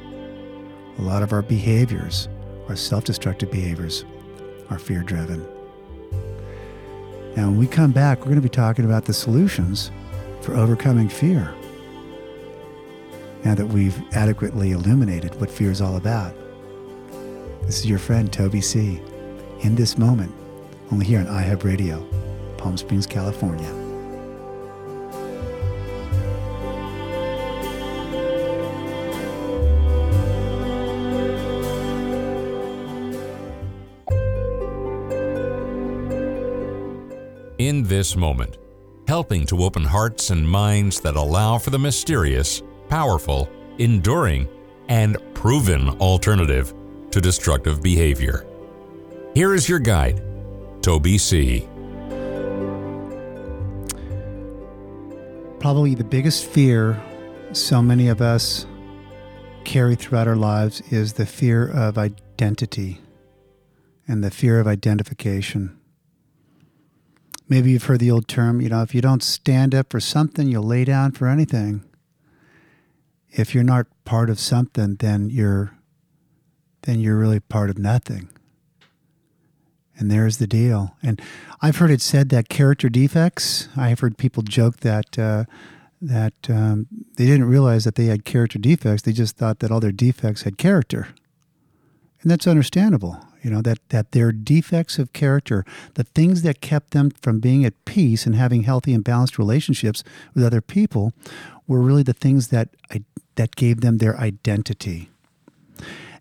A 1.00 1.02
lot 1.02 1.24
of 1.24 1.34
our 1.34 1.42
behaviors, 1.42 2.30
our 2.70 2.76
self 2.76 3.04
destructive 3.04 3.52
behaviors, 3.52 4.06
are 4.70 4.80
fear 4.80 5.02
driven. 5.02 5.46
Now, 7.36 7.48
when 7.50 7.58
we 7.58 7.68
come 7.68 7.92
back, 7.92 8.20
we're 8.20 8.26
going 8.26 8.36
to 8.36 8.42
be 8.42 8.50
talking 8.50 8.86
about 8.86 9.06
the 9.06 9.14
solutions 9.14 9.92
for 10.42 10.54
overcoming 10.54 11.10
fear. 11.10 11.54
Now 13.44 13.56
that 13.56 13.68
we've 13.68 14.02
adequately 14.14 14.72
illuminated 14.72 15.40
what 15.40 15.52
fear 15.52 15.70
is 15.70 15.82
all 15.82 15.98
about. 15.98 16.34
This 17.64 17.80
is 17.80 17.88
your 17.88 18.00
friend, 18.00 18.32
Toby 18.32 18.62
C. 18.62 19.02
In 19.62 19.76
this 19.76 19.98
moment, 19.98 20.34
only 20.92 21.06
here 21.06 21.20
on 21.20 21.26
iHub 21.26 21.64
Radio, 21.64 22.06
Palm 22.58 22.78
Springs, 22.78 23.06
California. 23.06 23.85
In 37.66 37.82
this 37.82 38.16
moment, 38.16 38.60
helping 39.08 39.44
to 39.48 39.64
open 39.64 39.84
hearts 39.84 40.30
and 40.30 40.48
minds 40.48 41.00
that 41.00 41.16
allow 41.16 41.58
for 41.58 41.72
the 41.72 41.80
mysterious, 41.80 42.62
powerful, 42.90 43.50
enduring, 43.80 44.48
and 44.88 45.18
proven 45.34 45.90
alternative 46.00 46.76
to 47.10 47.20
destructive 47.20 47.82
behavior. 47.82 48.46
Here 49.34 49.56
is 49.56 49.68
your 49.68 49.80
guide, 49.80 50.22
Toby 50.84 51.18
C. 51.18 51.68
Probably 55.60 55.96
the 55.96 56.08
biggest 56.08 56.46
fear 56.46 57.02
so 57.52 57.82
many 57.82 58.10
of 58.10 58.22
us 58.22 58.68
carry 59.64 59.96
throughout 59.96 60.28
our 60.28 60.36
lives 60.36 60.82
is 60.92 61.14
the 61.14 61.26
fear 61.26 61.68
of 61.68 61.98
identity 61.98 63.02
and 64.08 64.24
the 64.24 64.30
fear 64.30 64.60
of 64.60 64.68
identification. 64.68 65.80
Maybe 67.48 67.72
you've 67.72 67.84
heard 67.84 68.00
the 68.00 68.12
old 68.12 68.28
term, 68.28 68.60
you 68.60 68.70
know, 68.70 68.82
if 68.82 68.96
you 68.96 69.02
don't 69.02 69.22
stand 69.22 69.76
up 69.76 69.92
for 69.92 70.00
something, 70.00 70.48
you'll 70.48 70.64
lay 70.64 70.84
down 70.84 71.12
for 71.12 71.28
anything. 71.28 71.84
If 73.30 73.54
you're 73.54 73.64
not 73.64 73.88
part 74.04 74.30
of 74.30 74.40
something, 74.40 74.96
then 74.96 75.30
you're 75.30 75.78
then 76.84 77.00
you're 77.00 77.18
really 77.18 77.40
part 77.40 77.70
of 77.70 77.78
nothing. 77.78 78.30
And 79.98 80.12
there's 80.12 80.38
the 80.38 80.48
deal. 80.48 80.96
And 81.02 81.22
I've 81.62 81.78
heard 81.78 81.90
it 81.90 82.02
said 82.02 82.30
that 82.30 82.50
character 82.50 82.90
defects. 82.90 83.70
I've 83.76 84.00
heard 84.00 84.18
people 84.18 84.44
joke 84.44 84.78
that 84.82 85.18
uh, 85.18 85.46
that 86.02 86.34
um, 86.50 86.88
they 87.18 87.26
didn't 87.26 87.46
realize 87.46 87.84
that 87.86 87.96
they 87.96 88.06
had 88.06 88.26
character 88.26 88.60
defects. 88.60 89.04
They 89.04 89.14
just 89.14 89.38
thought 89.38 89.60
that 89.60 89.72
all 89.72 89.80
their 89.80 89.92
defects 89.92 90.44
had 90.44 90.58
character, 90.58 91.10
and 92.22 92.32
that's 92.32 92.48
understandable. 92.48 93.20
You 93.46 93.52
know 93.52 93.62
that 93.62 93.78
that 93.90 94.12
their 94.12 94.32
defects 94.32 94.98
of 94.98 95.14
character, 95.14 95.66
the 95.94 96.04
things 96.04 96.42
that 96.42 96.62
kept 96.62 96.92
them 96.92 97.12
from 97.12 97.40
being 97.40 97.64
at 97.64 97.86
peace 97.86 98.26
and 98.26 98.34
having 98.34 98.64
healthy 98.64 98.92
and 98.92 99.04
balanced 99.04 99.38
relationships 99.38 100.04
with 100.34 100.44
other 100.44 100.62
people, 100.62 101.14
were 101.68 101.80
really 101.80 102.02
the 102.02 102.12
things 102.14 102.48
that 102.48 102.70
I, 102.90 103.04
that 103.36 103.56
gave 103.56 103.82
them 103.82 104.00
their 104.00 104.18
identity. 104.20 105.10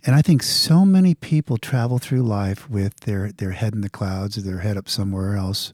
And 0.04 0.14
I 0.14 0.20
think 0.20 0.42
so 0.42 0.84
many 0.84 1.14
people 1.14 1.56
travel 1.56 1.98
through 1.98 2.24
life 2.24 2.68
with 2.68 3.00
their, 3.00 3.32
their 3.32 3.52
head 3.52 3.74
in 3.74 3.80
the 3.80 3.88
clouds 3.88 4.36
or 4.36 4.42
their 4.42 4.58
head 4.58 4.76
up 4.76 4.86
somewhere 4.86 5.34
else 5.34 5.72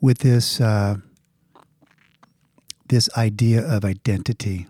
with 0.00 0.18
this, 0.18 0.60
uh, 0.60 0.96
this 2.88 3.08
idea 3.16 3.64
of 3.64 3.84
identity. 3.84 4.66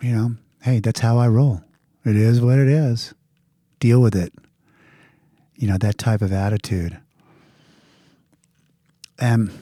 You 0.00 0.14
know, 0.14 0.36
hey, 0.60 0.78
that's 0.78 1.00
how 1.00 1.18
I 1.18 1.26
roll. 1.26 1.62
It 2.04 2.14
is 2.14 2.40
what 2.40 2.60
it 2.60 2.68
is. 2.68 3.12
Deal 3.80 4.00
with 4.00 4.14
it. 4.14 4.32
You 5.62 5.68
know, 5.68 5.78
that 5.78 5.96
type 5.96 6.22
of 6.22 6.32
attitude. 6.32 6.98
And 9.16 9.52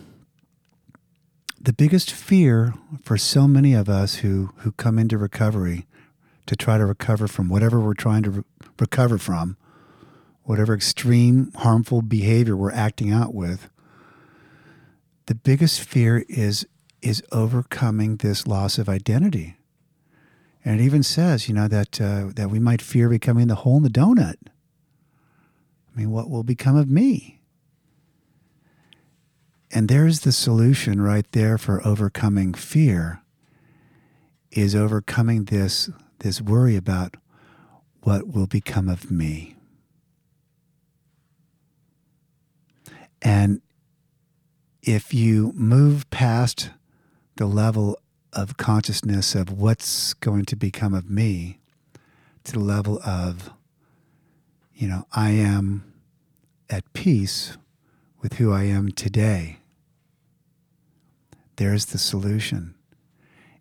the 1.60 1.74
biggest 1.74 2.10
fear 2.10 2.72
for 3.02 3.18
so 3.18 3.46
many 3.46 3.74
of 3.74 3.90
us 3.90 4.14
who, 4.14 4.54
who 4.60 4.72
come 4.72 4.98
into 4.98 5.18
recovery 5.18 5.86
to 6.46 6.56
try 6.56 6.78
to 6.78 6.86
recover 6.86 7.28
from 7.28 7.50
whatever 7.50 7.78
we're 7.78 7.92
trying 7.92 8.22
to 8.22 8.30
re- 8.30 8.42
recover 8.78 9.18
from, 9.18 9.58
whatever 10.44 10.72
extreme 10.72 11.52
harmful 11.56 12.00
behavior 12.00 12.56
we're 12.56 12.72
acting 12.72 13.12
out 13.12 13.34
with, 13.34 13.68
the 15.26 15.34
biggest 15.34 15.82
fear 15.82 16.24
is 16.30 16.66
is 17.02 17.22
overcoming 17.30 18.16
this 18.16 18.46
loss 18.46 18.78
of 18.78 18.88
identity. 18.88 19.56
And 20.64 20.80
it 20.80 20.82
even 20.82 21.02
says, 21.02 21.46
you 21.46 21.54
know, 21.54 21.68
that 21.68 22.00
uh, 22.00 22.30
that 22.36 22.48
we 22.48 22.58
might 22.58 22.80
fear 22.80 23.10
becoming 23.10 23.48
the 23.48 23.56
hole 23.56 23.76
in 23.76 23.82
the 23.82 23.90
donut. 23.90 24.36
Mean, 26.00 26.12
what 26.12 26.30
will 26.30 26.44
become 26.44 26.76
of 26.76 26.88
me? 26.88 27.42
And 29.70 29.86
there's 29.86 30.20
the 30.20 30.32
solution 30.32 31.02
right 31.02 31.30
there 31.32 31.58
for 31.58 31.86
overcoming 31.86 32.54
fear 32.54 33.20
is 34.50 34.74
overcoming 34.74 35.44
this 35.44 35.90
this 36.20 36.40
worry 36.40 36.74
about 36.74 37.16
what 38.02 38.26
will 38.26 38.46
become 38.46 38.88
of 38.88 39.10
me. 39.10 39.56
And 43.20 43.60
if 44.82 45.12
you 45.12 45.52
move 45.54 46.08
past 46.08 46.70
the 47.36 47.44
level 47.44 47.98
of 48.32 48.56
consciousness 48.56 49.34
of 49.34 49.52
what's 49.52 50.14
going 50.14 50.46
to 50.46 50.56
become 50.56 50.94
of 50.94 51.10
me 51.10 51.60
to 52.44 52.52
the 52.52 52.58
level 52.58 53.02
of, 53.04 53.50
you 54.72 54.88
know, 54.88 55.06
I 55.12 55.32
am 55.32 55.89
at 56.70 56.90
peace 56.92 57.58
with 58.22 58.34
who 58.34 58.52
I 58.52 58.64
am 58.64 58.92
today, 58.92 59.58
there's 61.56 61.86
the 61.86 61.98
solution. 61.98 62.74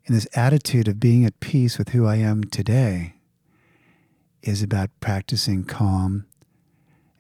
And 0.06 0.16
this 0.16 0.28
attitude 0.34 0.88
of 0.88 1.00
being 1.00 1.26
at 1.26 1.40
peace 1.40 1.78
with 1.78 1.90
who 1.90 2.06
I 2.06 2.16
am 2.16 2.44
today 2.46 3.16
is 4.42 4.64
about 4.64 4.90
practicing 5.02 5.66
calm, 5.66 6.26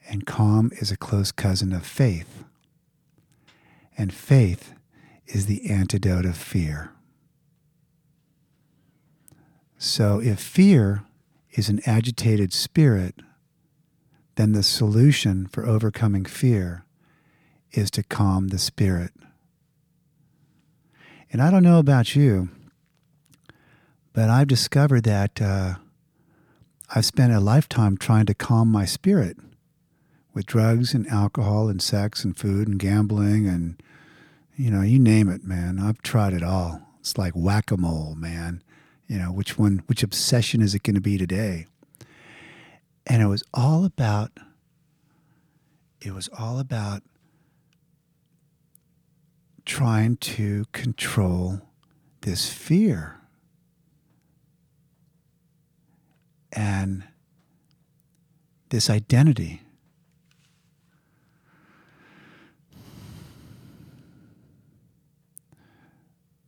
and 0.08 0.26
calm 0.26 0.72
is 0.80 0.92
a 0.92 0.98
close 0.98 1.32
cousin 1.32 1.74
of 1.74 1.86
faith. 1.86 2.46
And 3.98 4.14
faith 4.14 4.74
is 5.28 5.48
the 5.48 5.70
antidote 5.70 6.26
of 6.26 6.38
fear. 6.38 6.92
So 9.78 10.20
if 10.20 10.40
fear 10.40 11.04
is 11.52 11.70
an 11.70 11.82
agitated 11.86 12.54
spirit, 12.54 13.16
then 14.40 14.54
the 14.54 14.64
solution 14.64 15.46
for 15.48 15.66
overcoming 15.66 16.24
fear 16.24 16.86
is 17.74 17.92
to 17.92 18.02
calm 18.02 18.48
the 18.48 18.58
spirit. 18.58 19.12
And 21.30 21.42
I 21.42 21.52
don't 21.52 21.62
know 21.62 21.78
about 21.78 22.16
you, 22.16 22.48
but 24.14 24.30
I've 24.30 24.48
discovered 24.48 25.04
that 25.04 25.42
uh, 25.42 25.74
I've 26.96 27.04
spent 27.04 27.34
a 27.34 27.42
lifetime 27.42 27.98
trying 27.98 28.28
to 28.28 28.34
calm 28.34 28.72
my 28.72 28.86
spirit 28.86 29.36
with 30.34 30.46
drugs 30.46 30.94
and 30.94 31.06
alcohol 31.08 31.68
and 31.68 31.82
sex 31.82 32.24
and 32.24 32.38
food 32.38 32.70
and 32.70 32.80
gambling 32.80 33.46
and, 33.46 33.84
you 34.56 34.72
know, 34.72 34.84
you 34.84 35.00
name 35.00 35.28
it, 35.28 35.44
man. 35.44 35.82
I've 35.82 36.02
tried 36.02 36.32
it 36.32 36.44
all. 36.44 36.82
It's 37.02 37.18
like 37.18 37.34
whack 37.34 37.72
a 37.72 37.78
mole, 37.78 38.16
man. 38.16 38.64
You 39.06 39.18
know, 39.18 39.34
which 39.34 39.60
one, 39.60 39.84
which 39.88 40.02
obsession 40.02 40.62
is 40.62 40.74
it 40.74 40.84
going 40.84 40.96
to 40.96 41.02
be 41.02 41.18
today? 41.18 41.66
And 43.10 43.24
it 43.24 43.26
was 43.26 43.44
all 43.56 43.86
about, 43.86 44.32
it 46.00 46.14
was 46.14 46.30
all 46.38 46.60
about 46.60 47.02
trying 49.66 50.18
to 50.18 50.66
control 50.74 51.62
this 52.22 52.52
fear 52.52 53.20
and 56.54 57.04
this 58.70 58.92
identity. 58.92 59.64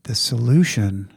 The 0.03 0.13
solution 0.13 1.11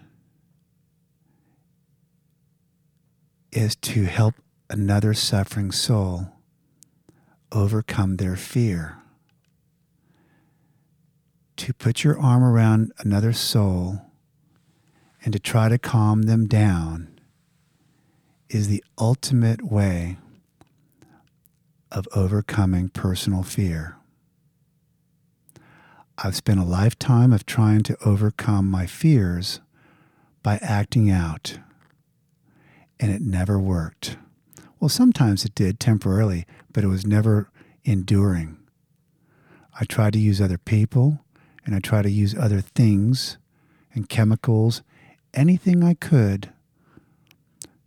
is 3.52 3.76
to 3.76 4.04
help 4.04 4.34
another 4.70 5.14
suffering 5.14 5.70
soul 5.70 6.28
overcome 7.52 8.16
their 8.16 8.36
fear. 8.36 8.98
To 11.56 11.72
put 11.72 12.02
your 12.02 12.18
arm 12.18 12.42
around 12.42 12.92
another 12.98 13.32
soul 13.32 14.00
and 15.22 15.32
to 15.32 15.38
try 15.38 15.68
to 15.68 15.78
calm 15.78 16.22
them 16.22 16.46
down 16.46 17.20
is 18.48 18.68
the 18.68 18.84
ultimate 18.98 19.62
way 19.62 20.18
of 21.90 22.08
overcoming 22.14 22.88
personal 22.88 23.42
fear. 23.42 23.96
I've 26.18 26.36
spent 26.36 26.60
a 26.60 26.64
lifetime 26.64 27.32
of 27.32 27.46
trying 27.46 27.82
to 27.84 27.96
overcome 28.04 28.70
my 28.70 28.86
fears 28.86 29.60
by 30.42 30.58
acting 30.60 31.10
out, 31.10 31.58
and 33.00 33.10
it 33.10 33.22
never 33.22 33.58
worked. 33.58 34.16
Well, 34.84 34.90
sometimes 34.90 35.46
it 35.46 35.54
did 35.54 35.80
temporarily, 35.80 36.44
but 36.70 36.84
it 36.84 36.88
was 36.88 37.06
never 37.06 37.50
enduring. 37.84 38.58
I 39.80 39.86
tried 39.86 40.12
to 40.12 40.18
use 40.18 40.42
other 40.42 40.58
people, 40.58 41.24
and 41.64 41.74
I 41.74 41.78
tried 41.78 42.02
to 42.02 42.10
use 42.10 42.34
other 42.36 42.60
things 42.60 43.38
and 43.94 44.10
chemicals, 44.10 44.82
anything 45.32 45.82
I 45.82 45.94
could 45.94 46.52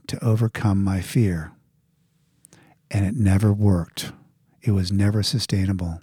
to 0.07 0.25
overcome 0.25 0.83
my 0.83 1.01
fear. 1.01 1.51
And 2.89 3.05
it 3.05 3.13
never 3.13 3.53
worked. 3.53 4.11
It 4.63 4.71
was 4.71 4.91
never 4.91 5.21
sustainable. 5.21 6.01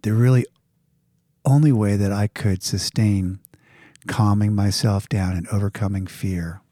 The 0.00 0.14
really 0.14 0.46
only 1.44 1.70
way 1.70 1.96
that 1.96 2.12
I 2.12 2.28
could 2.28 2.62
sustain 2.62 3.40
calming 4.06 4.54
myself 4.54 5.06
down 5.06 5.36
and 5.36 5.46
overcoming 5.48 6.06
fear 6.06 6.62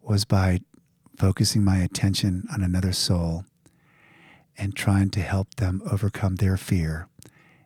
was 0.00 0.24
by 0.24 0.60
focusing 1.18 1.64
my 1.64 1.78
attention 1.78 2.46
on 2.52 2.62
another 2.62 2.92
soul 2.92 3.44
and 4.56 4.76
trying 4.76 5.10
to 5.10 5.20
help 5.20 5.56
them 5.56 5.82
overcome 5.90 6.36
their 6.36 6.56
fear 6.56 7.08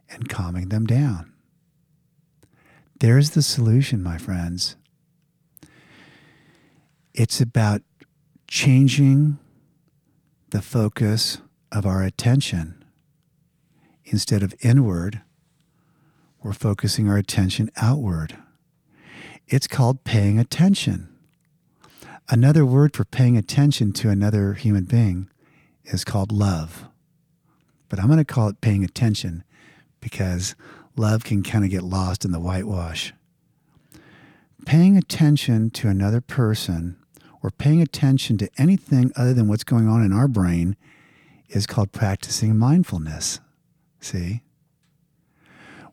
and 0.08 0.28
calming 0.28 0.70
them 0.70 0.86
down. 0.86 1.32
There's 2.98 3.30
the 3.30 3.42
solution, 3.42 4.02
my 4.02 4.16
friends. 4.16 4.76
It's 7.12 7.40
about 7.42 7.82
changing 8.48 9.38
the 10.50 10.62
focus 10.62 11.38
of 11.70 11.84
our 11.84 12.02
attention. 12.02 12.82
Instead 14.06 14.42
of 14.42 14.54
inward, 14.60 15.20
we're 16.42 16.52
focusing 16.54 17.08
our 17.08 17.18
attention 17.18 17.70
outward. 17.76 18.38
It's 19.46 19.66
called 19.66 20.04
paying 20.04 20.38
attention. 20.38 21.11
Another 22.28 22.64
word 22.64 22.94
for 22.94 23.04
paying 23.04 23.36
attention 23.36 23.92
to 23.94 24.08
another 24.08 24.54
human 24.54 24.84
being 24.84 25.28
is 25.84 26.04
called 26.04 26.32
love. 26.32 26.86
But 27.88 27.98
I'm 27.98 28.06
going 28.06 28.18
to 28.18 28.24
call 28.24 28.48
it 28.48 28.60
paying 28.60 28.84
attention 28.84 29.44
because 30.00 30.54
love 30.96 31.24
can 31.24 31.42
kind 31.42 31.64
of 31.64 31.70
get 31.70 31.82
lost 31.82 32.24
in 32.24 32.32
the 32.32 32.40
whitewash. 32.40 33.12
Paying 34.64 34.96
attention 34.96 35.70
to 35.70 35.88
another 35.88 36.20
person 36.20 36.96
or 37.42 37.50
paying 37.50 37.82
attention 37.82 38.38
to 38.38 38.48
anything 38.56 39.12
other 39.16 39.34
than 39.34 39.48
what's 39.48 39.64
going 39.64 39.88
on 39.88 40.02
in 40.02 40.12
our 40.12 40.28
brain 40.28 40.76
is 41.48 41.66
called 41.66 41.92
practicing 41.92 42.56
mindfulness. 42.56 43.40
See? 44.00 44.42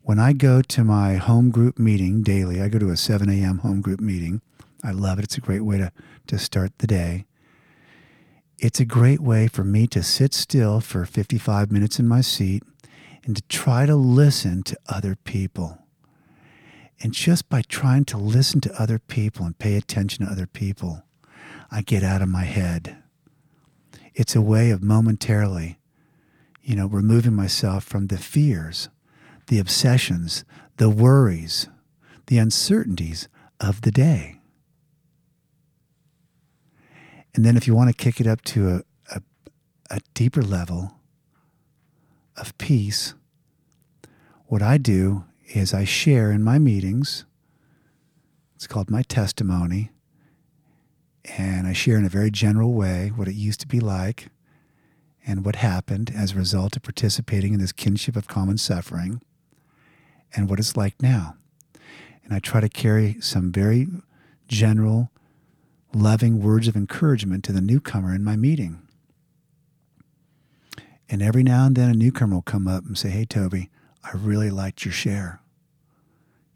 When 0.02 0.18
I 0.18 0.32
go 0.32 0.62
to 0.62 0.84
my 0.84 1.16
home 1.16 1.50
group 1.50 1.78
meeting 1.78 2.22
daily, 2.22 2.60
I 2.62 2.68
go 2.68 2.78
to 2.78 2.90
a 2.90 2.96
7 2.96 3.28
a.m. 3.28 3.58
home 3.58 3.80
group 3.80 4.00
meeting. 4.00 4.40
I 4.82 4.92
love 4.92 5.18
it. 5.18 5.24
It's 5.24 5.36
a 5.36 5.42
great 5.42 5.60
way 5.60 5.78
to, 5.78 5.92
to 6.30 6.38
start 6.38 6.78
the 6.78 6.86
day. 6.86 7.24
It's 8.56 8.78
a 8.78 8.84
great 8.84 9.18
way 9.18 9.48
for 9.48 9.64
me 9.64 9.88
to 9.88 10.00
sit 10.00 10.32
still 10.32 10.80
for 10.80 11.04
55 11.04 11.72
minutes 11.72 11.98
in 11.98 12.06
my 12.06 12.20
seat 12.20 12.62
and 13.24 13.34
to 13.34 13.42
try 13.48 13.84
to 13.84 13.96
listen 13.96 14.62
to 14.62 14.78
other 14.88 15.16
people. 15.16 15.78
And 17.02 17.12
just 17.12 17.48
by 17.48 17.62
trying 17.62 18.04
to 18.06 18.16
listen 18.16 18.60
to 18.60 18.80
other 18.80 19.00
people 19.00 19.44
and 19.44 19.58
pay 19.58 19.74
attention 19.74 20.24
to 20.24 20.30
other 20.30 20.46
people, 20.46 21.02
I 21.68 21.82
get 21.82 22.04
out 22.04 22.22
of 22.22 22.28
my 22.28 22.44
head. 22.44 22.96
It's 24.14 24.36
a 24.36 24.40
way 24.40 24.70
of 24.70 24.84
momentarily, 24.84 25.78
you 26.62 26.76
know, 26.76 26.86
removing 26.86 27.34
myself 27.34 27.82
from 27.82 28.06
the 28.06 28.18
fears, 28.18 28.88
the 29.48 29.58
obsessions, 29.58 30.44
the 30.76 30.90
worries, 30.90 31.68
the 32.26 32.38
uncertainties 32.38 33.28
of 33.58 33.80
the 33.80 33.90
day. 33.90 34.39
And 37.34 37.44
then 37.44 37.56
if 37.56 37.66
you 37.66 37.74
want 37.74 37.90
to 37.90 37.96
kick 37.96 38.20
it 38.20 38.26
up 38.26 38.42
to 38.42 38.68
a, 38.68 38.82
a, 39.14 39.22
a 39.90 40.00
deeper 40.14 40.42
level 40.42 40.94
of 42.36 42.56
peace, 42.58 43.14
what 44.46 44.62
I 44.62 44.78
do 44.78 45.24
is 45.48 45.72
I 45.72 45.84
share 45.84 46.32
in 46.32 46.42
my 46.42 46.58
meetings. 46.58 47.24
It's 48.56 48.66
called 48.66 48.90
my 48.90 49.02
testimony 49.02 49.90
and 51.24 51.66
I 51.66 51.72
share 51.72 51.96
in 51.96 52.04
a 52.04 52.10
very 52.10 52.30
general 52.30 52.72
way 52.72 53.12
what 53.14 53.28
it 53.28 53.34
used 53.34 53.60
to 53.60 53.68
be 53.68 53.80
like 53.80 54.28
and 55.26 55.44
what 55.44 55.56
happened 55.56 56.12
as 56.14 56.32
a 56.32 56.36
result 56.36 56.76
of 56.76 56.82
participating 56.82 57.52
in 57.52 57.60
this 57.60 57.72
kinship 57.72 58.16
of 58.16 58.26
common 58.26 58.58
suffering 58.58 59.20
and 60.34 60.48
what 60.48 60.58
it's 60.58 60.76
like 60.76 61.00
now. 61.02 61.36
And 62.24 62.32
I 62.32 62.38
try 62.38 62.60
to 62.60 62.68
carry 62.68 63.16
some 63.20 63.52
very 63.52 63.86
general, 64.48 65.10
loving 65.92 66.42
words 66.42 66.68
of 66.68 66.76
encouragement 66.76 67.44
to 67.44 67.52
the 67.52 67.60
newcomer 67.60 68.14
in 68.14 68.24
my 68.24 68.36
meeting. 68.36 68.80
And 71.08 71.22
every 71.22 71.42
now 71.42 71.66
and 71.66 71.74
then 71.74 71.90
a 71.90 71.94
newcomer 71.94 72.36
will 72.36 72.42
come 72.42 72.68
up 72.68 72.84
and 72.84 72.96
say, 72.96 73.10
Hey, 73.10 73.24
Toby, 73.24 73.68
I 74.04 74.12
really 74.14 74.50
liked 74.50 74.84
your 74.84 74.92
share. 74.92 75.40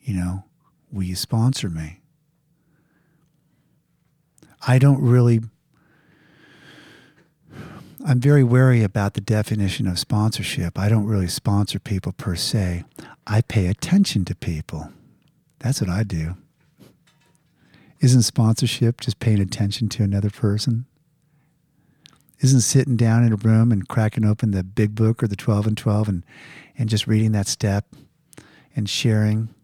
You 0.01 0.15
know, 0.15 0.45
will 0.93 1.03
you 1.03 1.17
sponsor 1.17 1.69
me? 1.69 2.01
I 4.67 4.79
don't 4.79 5.01
really. 5.01 5.41
I'm 8.07 8.21
very 8.21 8.45
wary 8.45 8.83
about 8.83 9.15
the 9.15 9.23
definition 9.23 9.87
of 9.87 9.99
sponsorship. 9.99 10.79
I 10.79 10.91
don't 10.91 11.07
really 11.07 11.27
sponsor 11.27 11.79
people 11.79 12.13
per 12.13 12.37
se. 12.37 12.85
I 13.27 13.41
pay 13.41 13.67
attention 13.67 14.27
to 14.27 14.35
people. 14.35 14.93
That's 15.59 15.81
what 15.81 15.89
I 15.89 16.03
do. 16.03 16.37
Isn't 18.05 18.21
sponsorship 18.21 19.01
just 19.01 19.19
paying 19.19 19.41
attention 19.41 19.89
to 19.89 20.03
another 20.03 20.29
person? 20.29 20.85
Isn't 22.41 22.61
sitting 22.61 22.99
down 22.99 23.25
in 23.25 23.33
a 23.33 23.37
room 23.37 23.73
and 23.73 23.89
cracking 23.89 24.27
open 24.27 24.51
the 24.51 24.63
big 24.63 24.95
book 24.95 25.23
or 25.23 25.27
the 25.27 25.37
12 25.37 25.69
and 25.69 25.79
12 25.79 26.09
and, 26.11 26.23
and 26.77 26.91
just 26.91 27.07
reading 27.07 27.33
that 27.33 27.47
step 27.47 27.87
and 28.77 28.91
sharing? 28.91 29.55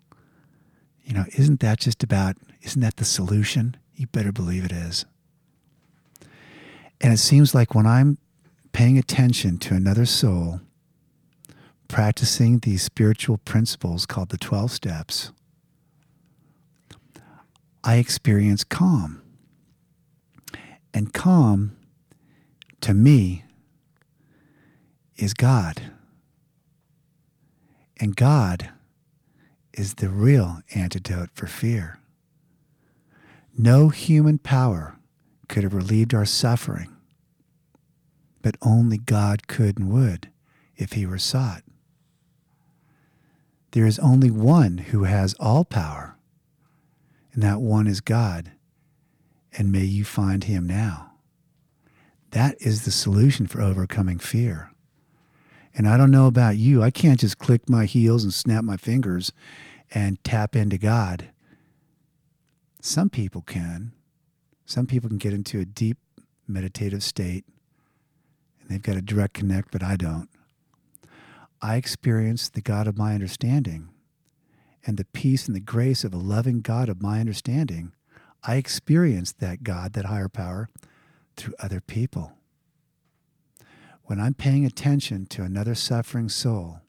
You 1.04 1.12
know, 1.12 1.26
isn't 1.36 1.60
that 1.60 1.80
just 1.80 2.02
about, 2.02 2.38
isn't 2.62 2.80
that 2.80 2.96
the 2.96 3.04
solution? 3.04 3.76
You 3.94 4.06
better 4.06 4.32
believe 4.32 4.64
it 4.64 4.72
is. 4.72 5.04
And 7.02 7.12
it 7.12 7.18
seems 7.18 7.54
like 7.54 7.74
when 7.74 7.86
I'm 7.86 8.16
paying 8.72 8.96
attention 8.96 9.58
to 9.58 9.74
another 9.74 10.06
soul, 10.06 10.62
practicing 11.88 12.60
these 12.60 12.82
spiritual 12.82 13.36
principles 13.36 14.06
called 14.06 14.30
the 14.30 14.38
12 14.38 14.70
steps, 14.70 15.30
I 17.82 17.96
experience 17.96 18.64
calm. 18.64 19.22
And 20.92 21.12
calm, 21.12 21.76
to 22.80 22.94
me, 22.94 23.44
is 25.16 25.34
God. 25.34 25.92
And 27.98 28.16
God 28.16 28.70
is 29.72 29.94
the 29.94 30.08
real 30.08 30.62
antidote 30.74 31.30
for 31.34 31.46
fear. 31.46 31.98
No 33.56 33.88
human 33.88 34.38
power 34.38 34.96
could 35.48 35.64
have 35.64 35.74
relieved 35.74 36.14
our 36.14 36.24
suffering, 36.24 36.94
but 38.42 38.56
only 38.62 38.98
God 38.98 39.46
could 39.48 39.78
and 39.78 39.90
would 39.90 40.30
if 40.76 40.92
he 40.92 41.04
were 41.06 41.18
sought. 41.18 41.62
There 43.72 43.86
is 43.86 43.98
only 43.98 44.30
one 44.30 44.78
who 44.78 45.04
has 45.04 45.34
all 45.38 45.64
power, 45.64 46.16
and 47.40 47.48
that 47.48 47.62
one 47.62 47.86
is 47.86 48.02
God, 48.02 48.52
and 49.56 49.72
may 49.72 49.84
you 49.84 50.04
find 50.04 50.44
him 50.44 50.66
now. 50.66 51.12
That 52.32 52.54
is 52.60 52.84
the 52.84 52.90
solution 52.90 53.46
for 53.46 53.62
overcoming 53.62 54.18
fear. 54.18 54.72
And 55.74 55.88
I 55.88 55.96
don't 55.96 56.10
know 56.10 56.26
about 56.26 56.58
you, 56.58 56.82
I 56.82 56.90
can't 56.90 57.18
just 57.18 57.38
click 57.38 57.66
my 57.66 57.86
heels 57.86 58.24
and 58.24 58.34
snap 58.34 58.62
my 58.62 58.76
fingers 58.76 59.32
and 59.90 60.22
tap 60.22 60.54
into 60.54 60.76
God. 60.76 61.30
Some 62.82 63.08
people 63.08 63.40
can. 63.40 63.92
Some 64.66 64.86
people 64.86 65.08
can 65.08 65.16
get 65.16 65.32
into 65.32 65.60
a 65.60 65.64
deep 65.64 65.96
meditative 66.46 67.02
state 67.02 67.46
and 68.60 68.68
they've 68.68 68.82
got 68.82 68.98
a 68.98 69.02
direct 69.02 69.32
connect, 69.32 69.70
but 69.72 69.82
I 69.82 69.96
don't. 69.96 70.28
I 71.62 71.76
experience 71.76 72.50
the 72.50 72.60
God 72.60 72.86
of 72.86 72.98
my 72.98 73.14
understanding 73.14 73.88
and 74.86 74.96
the 74.96 75.04
peace 75.04 75.46
and 75.46 75.54
the 75.54 75.60
grace 75.60 76.04
of 76.04 76.14
a 76.14 76.18
loving 76.18 76.60
God 76.60 76.88
of 76.88 77.02
my 77.02 77.20
understanding. 77.20 77.92
I 78.42 78.56
experience 78.56 79.32
that 79.32 79.62
God, 79.62 79.92
that 79.92 80.06
higher 80.06 80.28
power, 80.28 80.70
through 81.36 81.54
other 81.58 81.80
people. 81.80 82.32
When 84.04 84.20
I'm 84.20 84.34
paying 84.34 84.64
attention 84.64 85.26
to 85.26 85.42
another 85.42 85.74
suffering 85.74 86.28
soul, 86.28 86.80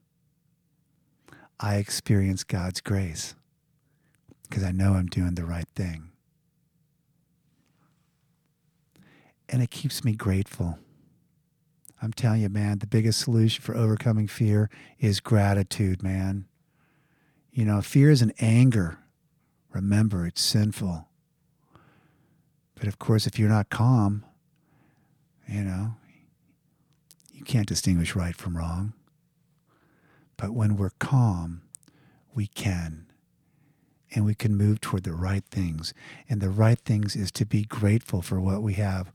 I 1.59 1.75
experience 1.75 2.43
God's 2.43 2.81
grace 2.81 3.35
because 4.49 4.63
I 4.63 4.71
know 4.71 4.93
I'm 4.93 5.07
doing 5.07 5.35
the 5.35 5.45
right 5.45 5.67
thing. 5.75 6.09
And 9.47 9.61
it 9.61 9.69
keeps 9.69 10.03
me 10.03 10.13
grateful. 10.13 10.79
I'm 12.01 12.13
telling 12.13 12.41
you, 12.41 12.49
man, 12.49 12.79
the 12.79 12.87
biggest 12.87 13.19
solution 13.19 13.61
for 13.61 13.75
overcoming 13.75 14.27
fear 14.27 14.69
is 14.97 15.19
gratitude, 15.19 16.01
man. 16.01 16.45
You 17.51 17.65
know, 17.65 17.81
fear 17.81 18.09
is 18.09 18.21
an 18.21 18.33
anger. 18.39 18.99
Remember, 19.73 20.25
it's 20.25 20.41
sinful. 20.41 21.07
But 22.75 22.87
of 22.87 22.97
course, 22.97 23.27
if 23.27 23.37
you're 23.37 23.49
not 23.49 23.69
calm, 23.69 24.25
you 25.47 25.63
know, 25.63 25.95
you 27.31 27.43
can't 27.43 27.67
distinguish 27.67 28.15
right 28.15 28.35
from 28.35 28.57
wrong. 28.57 28.93
But 30.37 30.51
when 30.53 30.77
we're 30.77 30.91
calm, 30.91 31.61
we 32.33 32.47
can. 32.47 33.05
And 34.13 34.25
we 34.25 34.35
can 34.35 34.55
move 34.55 34.81
toward 34.81 35.03
the 35.03 35.13
right 35.13 35.43
things. 35.51 35.93
And 36.27 36.41
the 36.41 36.49
right 36.49 36.79
things 36.79 37.15
is 37.15 37.31
to 37.33 37.45
be 37.45 37.63
grateful 37.63 38.21
for 38.21 38.41
what 38.41 38.61
we 38.61 38.73
have. 38.73 39.11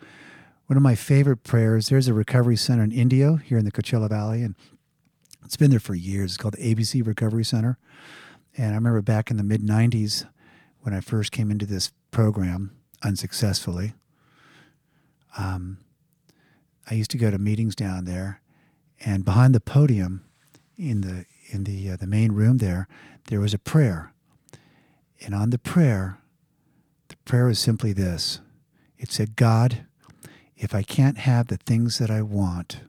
One 0.67 0.77
of 0.77 0.83
my 0.83 0.95
favorite 0.95 1.43
prayers, 1.45 1.89
there's 1.89 2.09
a 2.09 2.15
recovery 2.15 2.57
center 2.57 2.83
in 2.83 2.93
Indio 2.93 3.37
here 3.37 3.59
in 3.59 3.65
the 3.65 3.73
Coachella 3.73 4.09
Valley, 4.09 4.43
and 4.43 4.57
it's 5.45 5.57
been 5.57 5.71
there 5.71 5.79
for 5.79 5.95
years. 5.95 6.33
It's 6.33 6.37
called 6.39 6.55
the 6.55 6.75
ABC 6.75 7.07
Recovery 7.07 7.45
Center. 7.45 7.79
And 8.57 8.73
I 8.73 8.75
remember 8.75 9.03
back 9.03 9.31
in 9.31 9.37
the 9.37 9.43
mid 9.43 9.61
90s 9.61 10.27
when 10.81 10.95
I 10.95 11.01
first 11.01 11.33
came 11.33 11.51
into 11.51 11.67
this 11.67 11.93
program 12.11 12.77
unsuccessfully, 13.03 13.95
um, 15.37 15.79
I 16.91 16.95
used 16.95 17.11
to 17.11 17.19
go 17.19 17.31
to 17.31 17.39
meetings 17.39 17.75
down 17.75 18.05
there, 18.05 18.41
and 19.05 19.25
behind 19.25 19.55
the 19.55 19.61
podium 19.61 20.25
in 20.79 21.01
the 21.01 21.27
in 21.51 21.65
the 21.65 21.91
uh, 21.91 21.97
the 21.97 22.07
main 22.07 22.33
room 22.33 22.59
there, 22.59 22.89
there 23.27 23.41
was 23.41 23.53
a 23.53 23.59
prayer, 23.59 24.13
and 25.21 25.35
on 25.35 25.51
the 25.51 25.59
prayer, 25.59 26.19
the 27.09 27.17
prayer 27.25 27.47
was 27.47 27.59
simply 27.59 27.93
this: 27.93 28.41
It 28.97 29.11
said, 29.11 29.37
"God, 29.37 29.85
if 30.57 30.75
I 30.75 30.83
can't 30.83 31.19
have 31.19 31.49
the 31.49 31.59
things 31.59 31.99
that 31.99 32.11
I 32.11 32.23
want, 32.23 32.81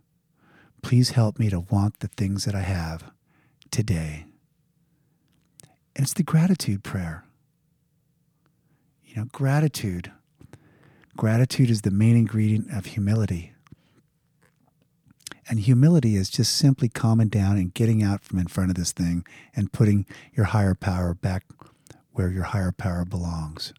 please 0.82 1.12
help 1.12 1.40
me 1.40 1.50
to 1.50 1.60
want 1.60 2.00
the 2.00 2.08
things 2.08 2.46
that 2.46 2.56
I 2.56 2.62
have 2.62 3.12
today. 3.72 4.27
And 5.98 6.04
it's 6.04 6.14
the 6.14 6.24
gratitude 6.24 6.84
prayer. 6.84 7.26
You 9.04 9.16
know, 9.16 9.26
gratitude. 9.32 10.12
Gratitude 11.18 11.72
is 11.72 11.82
the 11.82 11.92
main 11.92 12.16
ingredient 12.16 12.72
of 12.72 12.86
humility. 12.86 13.54
And 15.50 15.60
humility 15.60 16.16
is 16.16 16.30
just 16.30 16.56
simply 16.56 16.88
calming 16.88 17.30
down 17.30 17.58
and 17.58 17.74
getting 17.74 18.04
out 18.04 18.24
from 18.24 18.38
in 18.38 18.48
front 18.48 18.70
of 18.70 18.76
this 18.76 18.92
thing 18.92 19.26
and 19.56 19.74
putting 19.74 20.06
your 20.34 20.46
higher 20.46 20.76
power 20.76 21.16
back 21.16 21.46
where 22.12 22.30
your 22.30 22.44
higher 22.44 22.72
power 22.72 23.04
belongs. 23.04 23.74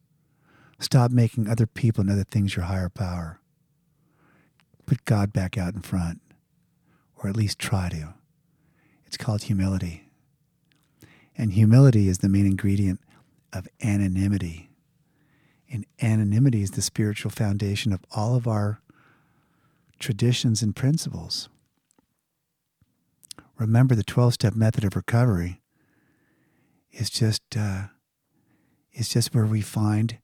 Stop 0.80 1.12
making 1.12 1.48
other 1.48 1.66
people 1.66 2.00
and 2.00 2.10
other 2.10 2.24
things 2.24 2.56
your 2.56 2.64
higher 2.64 2.88
power 2.88 3.40
put 4.86 5.04
God 5.04 5.32
back 5.32 5.58
out 5.58 5.74
in 5.74 5.82
front, 5.82 6.20
or 7.16 7.28
at 7.28 7.36
least 7.36 7.58
try 7.58 7.90
to. 7.90 8.14
It's 9.06 9.18
called 9.18 9.42
humility. 9.42 10.07
And 11.38 11.52
humility 11.52 12.08
is 12.08 12.18
the 12.18 12.28
main 12.28 12.46
ingredient 12.46 13.00
of 13.52 13.68
anonymity. 13.82 14.70
And 15.70 15.86
anonymity 16.02 16.62
is 16.62 16.72
the 16.72 16.82
spiritual 16.82 17.30
foundation 17.30 17.92
of 17.92 18.00
all 18.10 18.34
of 18.34 18.48
our 18.48 18.82
traditions 20.00 20.62
and 20.62 20.74
principles. 20.74 21.48
Remember, 23.56 23.94
the 23.94 24.02
12 24.04 24.34
step 24.34 24.54
method 24.54 24.84
of 24.84 24.96
recovery 24.96 25.60
is 26.90 27.08
just, 27.08 27.42
uh, 27.56 27.84
is 28.92 29.08
just 29.08 29.34
where 29.34 29.46
we 29.46 29.60
find 29.60 30.18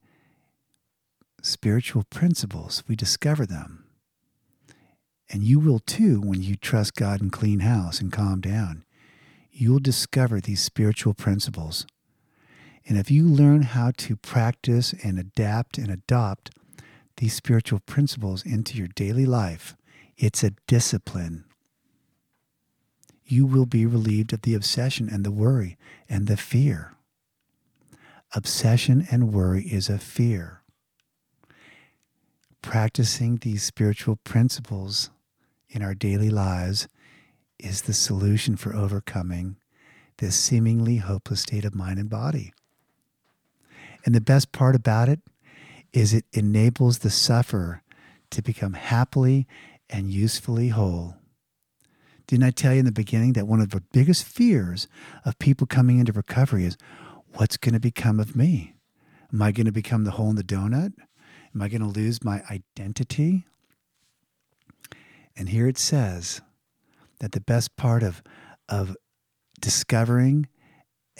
spiritual 1.42 2.05
principles, 2.05 2.83
we 2.88 2.96
discover 2.96 3.46
them. 3.46 3.85
And 5.31 5.42
you 5.42 5.59
will 5.59 5.79
too 5.79 6.20
when 6.20 6.42
you 6.42 6.57
trust 6.57 6.94
God 6.94 7.20
and 7.20 7.31
clean 7.31 7.61
house 7.61 8.00
and 8.00 8.12
calm 8.12 8.40
down. 8.40 8.83
You'll 9.56 9.78
discover 9.78 10.40
these 10.40 10.60
spiritual 10.60 11.14
principles. 11.14 11.86
And 12.88 12.98
if 12.98 13.08
you 13.08 13.22
learn 13.28 13.62
how 13.62 13.92
to 13.98 14.16
practice 14.16 14.92
and 15.04 15.16
adapt 15.16 15.78
and 15.78 15.90
adopt 15.90 16.50
these 17.18 17.34
spiritual 17.34 17.78
principles 17.86 18.44
into 18.44 18.76
your 18.76 18.88
daily 18.88 19.24
life, 19.24 19.76
it's 20.16 20.42
a 20.42 20.54
discipline. 20.66 21.44
You 23.24 23.46
will 23.46 23.64
be 23.64 23.86
relieved 23.86 24.32
of 24.32 24.42
the 24.42 24.54
obsession 24.54 25.08
and 25.08 25.24
the 25.24 25.30
worry 25.30 25.78
and 26.08 26.26
the 26.26 26.36
fear. 26.36 26.96
Obsession 28.34 29.06
and 29.08 29.32
worry 29.32 29.62
is 29.62 29.88
a 29.88 29.98
fear. 29.98 30.62
Practicing 32.60 33.36
these 33.36 33.62
spiritual 33.62 34.16
principles 34.16 35.10
in 35.68 35.80
our 35.80 35.94
daily 35.94 36.30
lives 36.30 36.88
is 37.58 37.82
the 37.82 37.92
solution 37.92 38.56
for 38.56 38.74
overcoming 38.74 39.56
this 40.18 40.36
seemingly 40.36 40.98
hopeless 40.98 41.40
state 41.40 41.64
of 41.64 41.74
mind 41.74 41.98
and 41.98 42.08
body. 42.08 42.52
And 44.04 44.14
the 44.14 44.20
best 44.20 44.52
part 44.52 44.76
about 44.76 45.08
it 45.08 45.20
is 45.92 46.12
it 46.12 46.24
enables 46.32 46.98
the 46.98 47.10
sufferer 47.10 47.82
to 48.30 48.42
become 48.42 48.74
happily 48.74 49.46
and 49.88 50.10
usefully 50.10 50.68
whole. 50.68 51.16
Didn't 52.26 52.44
I 52.44 52.50
tell 52.50 52.72
you 52.72 52.80
in 52.80 52.84
the 52.84 52.92
beginning 52.92 53.34
that 53.34 53.46
one 53.46 53.60
of 53.60 53.70
the 53.70 53.82
biggest 53.92 54.24
fears 54.24 54.88
of 55.24 55.38
people 55.38 55.66
coming 55.66 55.98
into 55.98 56.12
recovery 56.12 56.64
is 56.64 56.76
what's 57.34 57.56
going 57.56 57.74
to 57.74 57.80
become 57.80 58.18
of 58.18 58.34
me? 58.34 58.74
Am 59.32 59.42
I 59.42 59.52
going 59.52 59.66
to 59.66 59.72
become 59.72 60.04
the 60.04 60.12
hole 60.12 60.30
in 60.30 60.36
the 60.36 60.44
donut? 60.44 60.92
Am 61.54 61.62
I 61.62 61.68
going 61.68 61.82
to 61.82 61.86
lose 61.86 62.24
my 62.24 62.42
identity? 62.50 63.46
And 65.36 65.48
here 65.48 65.68
it 65.68 65.78
says 65.78 66.40
that 67.24 67.32
the 67.32 67.40
best 67.40 67.74
part 67.78 68.02
of, 68.02 68.22
of 68.68 68.98
discovering 69.58 70.46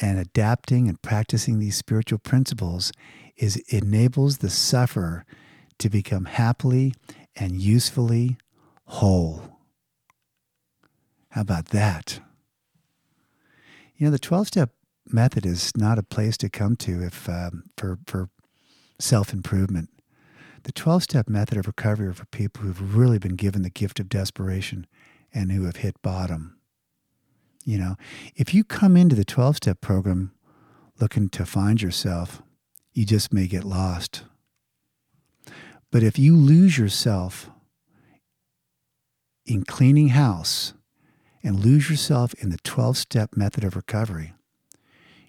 and 0.03 0.19
adapting 0.19 0.87
and 0.87 1.01
practicing 1.01 1.59
these 1.59 1.77
spiritual 1.77 2.19
principles 2.19 2.93
is 3.39 3.57
it 3.57 3.83
enables 3.83 4.39
the 4.39 4.51
sufferer 4.51 5.25
to 5.79 5.89
become 5.89 6.27
happily 6.27 6.93
and 7.35 7.53
usefully 7.53 8.37
whole. 8.85 9.57
How 11.31 11.41
about 11.41 11.71
that? 11.71 12.21
You 13.97 14.05
know, 14.05 14.11
the 14.11 14.19
12 14.19 14.49
step 14.49 14.75
method 15.07 15.47
is 15.47 15.73
not 15.75 15.99
a 15.99 16.03
place 16.03 16.37
to 16.37 16.51
come 16.51 16.77
to 16.77 17.03
if 17.03 17.31
um, 17.31 17.65
for, 17.79 17.99
for 18.07 18.29
self 19.01 19.33
improvement. 19.33 19.89
The 20.65 20.73
12 20.73 21.05
step 21.05 21.31
method 21.31 21.57
of 21.57 21.67
recovery 21.67 22.13
for 22.13 22.27
people 22.27 22.65
who've 22.65 22.95
really 22.95 23.19
been 23.19 23.37
given 23.37 23.63
the 23.63 23.71
gift 23.71 23.99
of 24.01 24.11
desperation 24.11 24.87
and 25.35 25.53
who 25.53 25.65
have 25.65 25.77
hit 25.77 26.01
bottom. 26.01 26.57
You 27.65 27.79
know, 27.79 27.97
if 28.37 28.55
you 28.55 28.63
come 28.63 28.97
into 28.97 29.17
the 29.17 29.25
12 29.25 29.57
step 29.57 29.81
program 29.81 30.33
looking 31.01 31.29
to 31.31 31.45
find 31.45 31.83
yourself, 31.83 32.41
you 32.93 33.05
just 33.05 33.33
may 33.33 33.47
get 33.47 33.65
lost. 33.65 34.23
But 35.91 36.03
if 36.03 36.19
you 36.19 36.37
lose 36.37 36.79
yourself 36.79 37.51
in 39.45 39.65
cleaning 39.65 40.09
house 40.09 40.75
and 41.43 41.65
lose 41.65 41.91
yourself 41.91 42.35
in 42.35 42.51
the 42.51 42.59
12 42.65 42.97
step 42.97 43.37
method 43.37 43.65
of 43.65 43.77
recovery, 43.77 44.35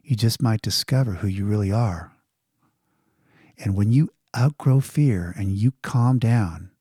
you 0.03 0.15
just 0.15 0.41
might 0.41 0.61
discover 0.61 1.13
who 1.13 1.27
you 1.27 1.45
really 1.45 1.71
are. 1.71 2.13
And 3.57 3.75
when 3.75 3.91
you 3.91 4.09
outgrow 4.37 4.81
fear 4.81 5.33
and 5.37 5.51
you 5.51 5.73
calm 5.81 6.19
down, 6.19 6.71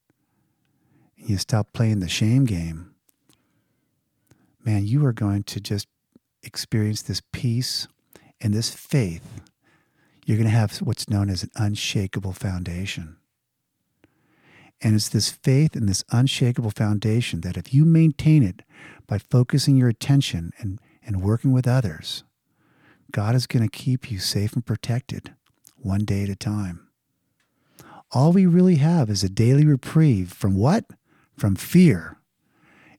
and 1.17 1.31
you 1.31 1.39
stop 1.39 1.73
playing 1.73 2.01
the 2.01 2.09
shame 2.09 2.45
game, 2.45 2.94
man, 4.65 4.87
you 4.87 5.05
are 5.05 5.13
going 5.13 5.45
to 5.45 5.61
just 5.61 5.87
experience 6.43 7.03
this 7.03 7.23
peace 7.33 7.87
and 8.41 8.53
this 8.53 8.71
faith. 8.71 9.41
You're 10.27 10.39
going 10.39 10.49
to 10.49 10.57
have 10.57 10.79
what's 10.79 11.09
known 11.09 11.29
as 11.29 11.43
an 11.43 11.51
unshakable 11.57 12.33
foundation. 12.33 13.17
And 14.81 14.95
it's 14.95 15.09
this 15.09 15.31
faith 15.31 15.77
and 15.77 15.89
this 15.89 16.05
unshakable 16.11 16.71
foundation 16.71 17.41
that 17.43 17.57
if 17.57 17.73
you 17.73 17.85
maintain 17.85 18.43
it 18.43 18.63
by 19.07 19.19
focusing 19.19 19.77
your 19.77 19.89
attention 19.89 20.53
and, 20.59 20.81
and 21.05 21.23
working 21.23 21.53
with 21.53 21.69
others, 21.69 22.25
God 23.11 23.35
is 23.35 23.47
going 23.47 23.63
to 23.63 23.71
keep 23.71 24.11
you 24.11 24.19
safe 24.19 24.55
and 24.55 24.65
protected 24.65 25.35
one 25.77 26.05
day 26.05 26.23
at 26.23 26.29
a 26.29 26.37
time 26.37 26.85
all 28.15 28.33
we 28.33 28.47
really 28.47 28.77
have 28.77 29.11
is 29.11 29.25
a 29.25 29.29
daily 29.29 29.67
reprieve 29.67 30.33
from 30.33 30.55
what? 30.55 30.85
From 31.37 31.57
fear. 31.57 32.19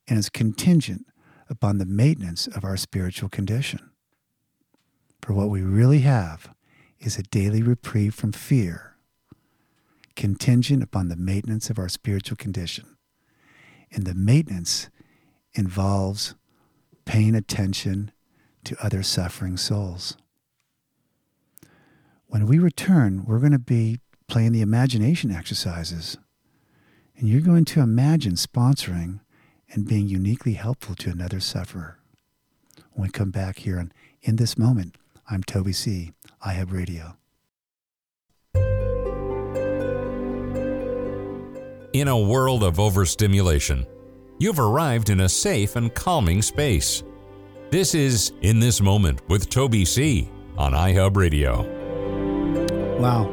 And 0.07 0.19
is 0.19 0.29
contingent 0.29 1.05
upon 1.49 1.77
the 1.77 1.85
maintenance 1.85 2.47
of 2.47 2.63
our 2.63 2.77
spiritual 2.77 3.29
condition. 3.29 3.91
For 5.21 5.33
what 5.33 5.49
we 5.49 5.61
really 5.61 5.99
have 5.99 6.53
is 6.99 7.17
a 7.17 7.23
daily 7.23 7.61
reprieve 7.61 8.15
from 8.15 8.31
fear 8.31 8.95
contingent 10.15 10.81
upon 10.81 11.09
the 11.09 11.15
maintenance 11.15 11.69
of 11.69 11.77
our 11.77 11.89
spiritual 11.89 12.37
condition. 12.37 12.95
And 13.91 14.05
the 14.05 14.15
maintenance 14.15 14.89
involves 15.53 16.35
paying 17.05 17.35
attention 17.35 18.11
to 18.63 18.83
other 18.83 19.03
suffering 19.03 19.57
souls. 19.57 20.17
When 22.27 22.47
we 22.47 22.57
return, 22.57 23.25
we're 23.25 23.39
going 23.39 23.51
to 23.51 23.59
be 23.59 23.99
playing 24.27 24.53
the 24.53 24.61
imagination 24.61 25.31
exercises. 25.31 26.17
And 27.17 27.29
you're 27.29 27.41
going 27.41 27.65
to 27.65 27.81
imagine 27.81 28.33
sponsoring 28.33 29.19
and 29.75 29.87
being 29.87 30.07
uniquely 30.07 30.53
helpful 30.53 30.95
to 30.95 31.09
another 31.09 31.39
sufferer. 31.39 31.99
When 32.93 33.07
we 33.07 33.11
come 33.11 33.29
back 33.29 33.59
here 33.59 33.77
on 33.77 33.91
In 34.21 34.37
This 34.37 34.57
Moment, 34.57 34.95
I'm 35.29 35.43
Toby 35.43 35.73
C. 35.73 36.13
iHub 36.45 36.71
Radio. 36.71 37.17
In 41.93 42.07
a 42.07 42.17
world 42.17 42.63
of 42.63 42.79
overstimulation, 42.79 43.85
you've 44.39 44.59
arrived 44.59 45.09
in 45.09 45.21
a 45.21 45.29
safe 45.29 45.75
and 45.75 45.93
calming 45.93 46.41
space. 46.41 47.03
This 47.69 47.93
is 47.95 48.31
In 48.41 48.59
This 48.59 48.81
Moment 48.81 49.21
with 49.27 49.49
Toby 49.49 49.83
C. 49.83 50.29
on 50.57 50.71
iHub 50.71 51.17
Radio. 51.17 51.63
Wow. 52.99 53.25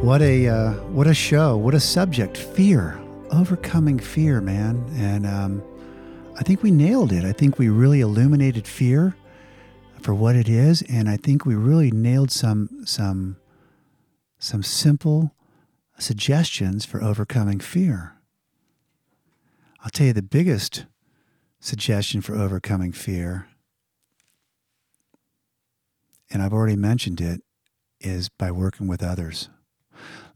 What 0.00 0.22
a 0.22 0.48
uh, 0.48 0.72
what 0.84 1.06
a 1.06 1.14
show! 1.14 1.56
What 1.56 1.74
a 1.74 1.80
subject! 1.80 2.36
Fear, 2.36 3.00
overcoming 3.30 3.98
fear, 3.98 4.40
man. 4.40 4.84
And 4.96 5.26
um, 5.26 5.62
I 6.36 6.42
think 6.42 6.62
we 6.62 6.70
nailed 6.70 7.12
it. 7.12 7.24
I 7.24 7.32
think 7.32 7.58
we 7.58 7.68
really 7.68 8.00
illuminated 8.00 8.66
fear 8.66 9.16
for 10.00 10.14
what 10.14 10.36
it 10.36 10.48
is, 10.48 10.82
and 10.82 11.08
I 11.08 11.16
think 11.16 11.46
we 11.46 11.54
really 11.54 11.90
nailed 11.90 12.30
some 12.30 12.68
some 12.84 13.36
some 14.38 14.62
simple 14.62 15.34
suggestions 15.98 16.84
for 16.84 17.02
overcoming 17.02 17.58
fear. 17.60 18.12
I'll 19.82 19.90
tell 19.90 20.08
you 20.08 20.12
the 20.12 20.22
biggest 20.22 20.84
suggestion 21.60 22.20
for 22.20 22.34
overcoming 22.34 22.92
fear, 22.92 23.48
and 26.30 26.42
I've 26.42 26.52
already 26.52 26.76
mentioned 26.76 27.20
it, 27.20 27.42
is 28.00 28.28
by 28.28 28.50
working 28.50 28.86
with 28.86 29.02
others. 29.02 29.48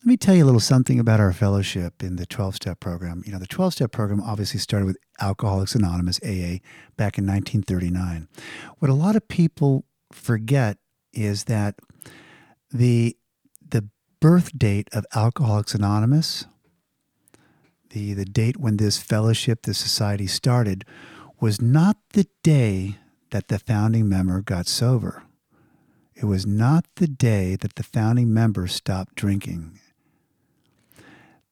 Let 0.01 0.07
me 0.07 0.16
tell 0.16 0.36
you 0.36 0.44
a 0.44 0.46
little 0.46 0.61
something 0.61 1.01
about 1.01 1.18
our 1.18 1.32
fellowship 1.32 2.05
in 2.05 2.16
the 2.16 2.24
12 2.24 2.55
step 2.55 2.78
program. 2.78 3.24
You 3.26 3.32
know, 3.32 3.40
the 3.40 3.49
12 3.49 3.74
step 3.74 3.90
program 3.90 4.20
obviously 4.20 4.61
started 4.61 4.86
with 4.86 4.96
Alcoholics 5.20 5.74
Anonymous, 5.74 6.20
AA, 6.22 6.62
back 6.96 7.18
in 7.18 7.26
1939. 7.26 8.28
What 8.78 8.90
a 8.92 8.94
lot 8.94 9.16
of 9.16 9.26
people 9.26 9.84
forget 10.12 10.78
is 11.12 11.44
that 11.44 11.80
the, 12.70 13.16
the 13.68 13.88
birth 14.20 14.57
date 14.57 14.88
of 14.92 15.05
Alcoholics 15.16 15.74
Anonymous, 15.74 16.46
the, 17.90 18.14
the 18.14 18.24
date 18.24 18.57
when 18.57 18.76
this 18.76 18.99
fellowship, 18.99 19.62
this 19.62 19.78
society 19.78 20.28
started, 20.28 20.84
was 21.40 21.61
not 21.61 21.96
the 22.11 22.28
day 22.44 22.99
that 23.30 23.49
the 23.49 23.59
founding 23.59 24.09
member 24.09 24.42
got 24.42 24.68
sober. 24.68 25.24
It 26.14 26.26
was 26.26 26.46
not 26.46 26.84
the 26.96 27.09
day 27.09 27.57
that 27.57 27.74
the 27.74 27.82
founding 27.82 28.32
member 28.32 28.68
stopped 28.68 29.16
drinking 29.16 29.80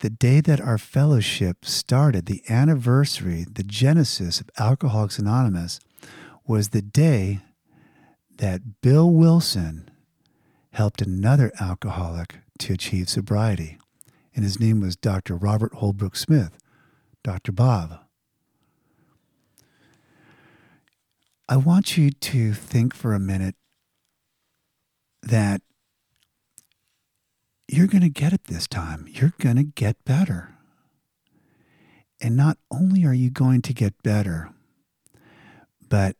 the 0.01 0.11
day 0.11 0.41
that 0.41 0.61
our 0.61 0.79
fellowship 0.79 1.65
started, 1.65 2.27
the 2.27 2.43
anniversary, 2.49 3.45
the 3.51 3.63
genesis 3.63 4.41
of 4.41 4.51
Alcoholics 4.59 5.19
Anonymous, 5.19 5.81
was 6.47 6.69
the 6.69 6.83
day 6.83 7.41
that 8.37 8.81
Bill 8.83 9.11
Wilson 9.11 9.91
helped 10.73 11.01
another 11.01 11.53
alcoholic 11.59 12.37
to 12.59 12.75
achieve 12.75 13.09
sobriety. 13.09 13.79
And 14.35 14.45
his 14.45 14.61
name 14.61 14.81
was 14.81 14.97
Dr. 14.97 15.35
Robert 15.35 15.73
Holbrook 15.75 16.15
Smith, 16.15 16.59
Dr. 17.25 17.53
Bob. 17.53 18.01
I 21.49 21.57
want 21.57 21.97
you 21.97 22.11
to 22.11 22.53
think 22.53 22.95
for 22.95 23.15
a 23.15 23.21
minute 23.21 23.55
that 25.23 25.63
you're 27.69 27.87
going 27.87 28.03
to 28.03 28.09
get 28.09 28.33
it 28.33 28.45
this 28.45 28.67
time. 28.67 29.07
You're 29.09 29.35
going 29.39 29.57
to 29.57 29.65
get 29.65 30.05
better. 30.05 30.55
And 32.21 32.37
not 32.37 32.59
only 32.71 33.05
are 33.05 33.15
you 33.15 33.31
going 33.31 33.63
to 33.63 33.75
get 33.75 34.03
better, 34.03 34.51
but, 35.89 36.17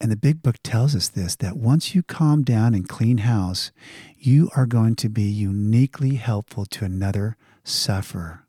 and 0.00 0.10
the 0.10 0.16
big 0.16 0.42
book 0.42 0.56
tells 0.62 0.94
us 0.94 1.08
this, 1.08 1.36
that 1.36 1.56
once 1.56 1.94
you 1.94 2.02
calm 2.02 2.42
down 2.42 2.74
and 2.74 2.88
clean 2.88 3.18
house, 3.18 3.72
you 4.18 4.50
are 4.56 4.66
going 4.66 4.94
to 4.96 5.08
be 5.08 5.24
uniquely 5.24 6.16
helpful 6.16 6.66
to 6.66 6.84
another 6.84 7.36
sufferer. 7.64 8.46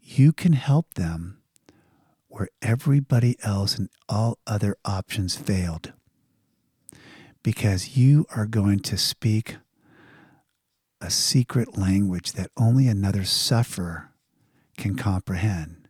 You 0.00 0.32
can 0.32 0.52
help 0.52 0.94
them 0.94 1.38
where 2.28 2.48
everybody 2.60 3.36
else 3.42 3.78
and 3.78 3.88
all 4.08 4.38
other 4.46 4.76
options 4.84 5.36
failed 5.36 5.92
because 7.42 7.96
you 7.96 8.26
are 8.34 8.46
going 8.46 8.80
to 8.80 8.96
speak 8.96 9.56
a 11.02 11.10
secret 11.10 11.76
language 11.76 12.32
that 12.32 12.50
only 12.56 12.86
another 12.86 13.24
sufferer 13.24 14.12
can 14.76 14.96
comprehend. 14.96 15.88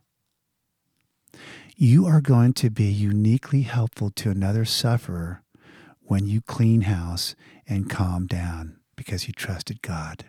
You 1.75 2.05
are 2.05 2.21
going 2.21 2.53
to 2.53 2.69
be 2.69 2.85
uniquely 2.85 3.61
helpful 3.61 4.09
to 4.11 4.31
another 4.31 4.65
sufferer 4.65 5.43
when 6.01 6.27
you 6.27 6.41
clean 6.41 6.81
house 6.81 7.35
and 7.67 7.89
calm 7.89 8.27
down 8.27 8.77
because 8.95 9.27
you 9.27 9.33
trusted 9.33 9.81
God. 9.81 10.25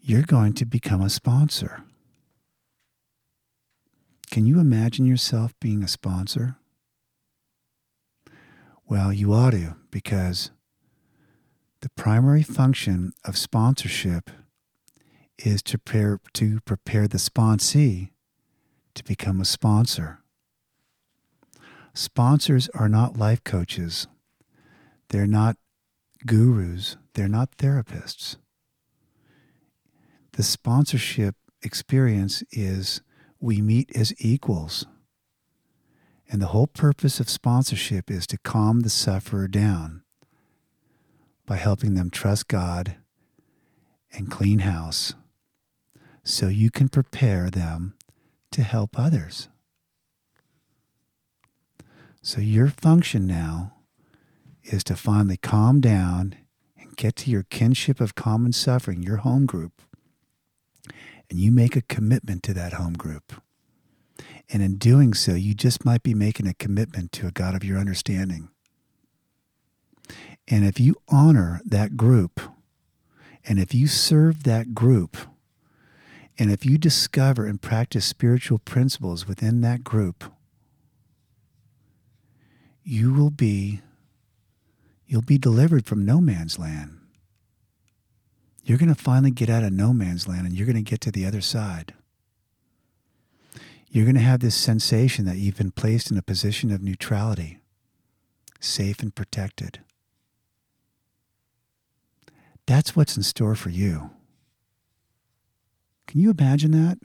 You're 0.00 0.22
going 0.22 0.54
to 0.54 0.64
become 0.64 1.02
a 1.02 1.10
sponsor. 1.10 1.84
Can 4.30 4.46
you 4.46 4.60
imagine 4.60 5.06
yourself 5.06 5.54
being 5.60 5.82
a 5.82 5.88
sponsor? 5.88 6.56
Well, 8.88 9.12
you 9.12 9.32
ought 9.32 9.50
to 9.50 9.76
because 9.90 10.50
the 11.82 11.90
primary 11.90 12.42
function 12.42 13.12
of 13.24 13.38
sponsorship 13.38 14.30
is 15.38 15.62
to 15.62 15.78
prepare, 15.78 16.20
to 16.34 16.60
prepare 16.60 17.08
the 17.08 17.18
sponsee 17.18 18.10
to 18.94 19.04
become 19.04 19.40
a 19.40 19.46
sponsor. 19.46 20.18
Sponsors 21.94 22.68
are 22.74 22.88
not 22.88 23.16
life 23.16 23.42
coaches. 23.44 24.06
They're 25.08 25.26
not 25.26 25.56
gurus. 26.26 26.96
They're 27.14 27.28
not 27.28 27.56
therapists. 27.56 28.36
The 30.32 30.42
sponsorship 30.42 31.34
experience 31.62 32.42
is 32.52 33.00
we 33.40 33.60
meet 33.60 33.94
as 33.96 34.12
equals. 34.18 34.86
And 36.30 36.40
the 36.40 36.48
whole 36.48 36.68
purpose 36.68 37.18
of 37.18 37.28
sponsorship 37.28 38.10
is 38.10 38.26
to 38.28 38.38
calm 38.38 38.80
the 38.80 38.90
sufferer 38.90 39.48
down 39.48 40.02
by 41.50 41.56
helping 41.56 41.94
them 41.94 42.10
trust 42.10 42.46
God 42.46 42.94
and 44.12 44.30
clean 44.30 44.60
house 44.60 45.14
so 46.22 46.46
you 46.46 46.70
can 46.70 46.88
prepare 46.88 47.50
them 47.50 47.94
to 48.52 48.62
help 48.62 48.96
others. 48.96 49.48
So, 52.22 52.40
your 52.40 52.68
function 52.68 53.26
now 53.26 53.72
is 54.62 54.84
to 54.84 54.94
finally 54.94 55.38
calm 55.38 55.80
down 55.80 56.36
and 56.78 56.96
get 56.96 57.16
to 57.16 57.32
your 57.32 57.42
kinship 57.42 58.00
of 58.00 58.14
common 58.14 58.52
suffering, 58.52 59.02
your 59.02 59.16
home 59.16 59.44
group, 59.44 59.82
and 61.28 61.40
you 61.40 61.50
make 61.50 61.74
a 61.74 61.82
commitment 61.82 62.44
to 62.44 62.54
that 62.54 62.74
home 62.74 62.94
group. 62.94 63.42
And 64.48 64.62
in 64.62 64.76
doing 64.76 65.14
so, 65.14 65.34
you 65.34 65.54
just 65.54 65.84
might 65.84 66.04
be 66.04 66.14
making 66.14 66.46
a 66.46 66.54
commitment 66.54 67.10
to 67.12 67.26
a 67.26 67.32
God 67.32 67.56
of 67.56 67.64
your 67.64 67.78
understanding. 67.78 68.50
And 70.50 70.64
if 70.64 70.80
you 70.80 70.96
honor 71.08 71.60
that 71.64 71.96
group, 71.96 72.40
and 73.44 73.60
if 73.60 73.72
you 73.72 73.86
serve 73.86 74.42
that 74.42 74.74
group, 74.74 75.16
and 76.38 76.50
if 76.50 76.66
you 76.66 76.76
discover 76.76 77.46
and 77.46 77.62
practice 77.62 78.04
spiritual 78.04 78.58
principles 78.58 79.28
within 79.28 79.60
that 79.60 79.84
group, 79.84 80.24
you 82.82 83.12
will 83.12 83.30
be 83.30 83.80
you'll 85.06 85.22
be 85.22 85.38
delivered 85.38 85.86
from 85.86 86.04
no 86.04 86.20
man's 86.20 86.58
land. 86.58 86.98
You're 88.64 88.78
going 88.78 88.94
to 88.94 89.00
finally 89.00 89.32
get 89.32 89.50
out 89.50 89.64
of 89.64 89.72
no 89.72 89.92
man's 89.92 90.28
land 90.28 90.46
and 90.46 90.56
you're 90.56 90.66
going 90.66 90.76
to 90.76 90.88
get 90.88 91.00
to 91.02 91.10
the 91.10 91.26
other 91.26 91.40
side. 91.40 91.94
You're 93.88 94.04
going 94.04 94.14
to 94.14 94.20
have 94.20 94.38
this 94.38 94.54
sensation 94.54 95.24
that 95.24 95.38
you've 95.38 95.56
been 95.56 95.72
placed 95.72 96.12
in 96.12 96.16
a 96.16 96.22
position 96.22 96.70
of 96.70 96.80
neutrality, 96.80 97.58
safe 98.60 99.00
and 99.00 99.12
protected. 99.12 99.80
That's 102.70 102.94
what's 102.94 103.16
in 103.16 103.24
store 103.24 103.56
for 103.56 103.70
you. 103.70 104.10
Can 106.06 106.20
you 106.20 106.30
imagine 106.30 106.70
that? 106.70 106.98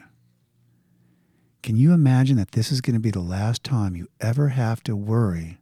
Can 1.63 1.75
you 1.75 1.91
imagine 1.91 2.37
that 2.37 2.51
this 2.51 2.71
is 2.71 2.81
going 2.81 2.93
to 2.93 2.99
be 2.99 3.09
the 3.09 3.19
last 3.19 3.63
time 3.63 3.95
you 3.95 4.07
ever 4.21 4.49
have 4.49 4.83
to 4.83 4.95
worry 4.95 5.57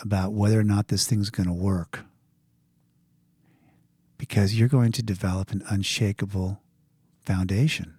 about 0.00 0.32
whether 0.32 0.58
or 0.58 0.64
not 0.64 0.88
this 0.88 1.06
thing's 1.06 1.28
going 1.28 1.46
to 1.46 1.52
work? 1.52 2.06
because 4.18 4.54
you're 4.54 4.68
going 4.68 4.92
to 4.92 5.02
develop 5.02 5.50
an 5.50 5.62
unshakable 5.68 6.60
foundation. 7.20 7.94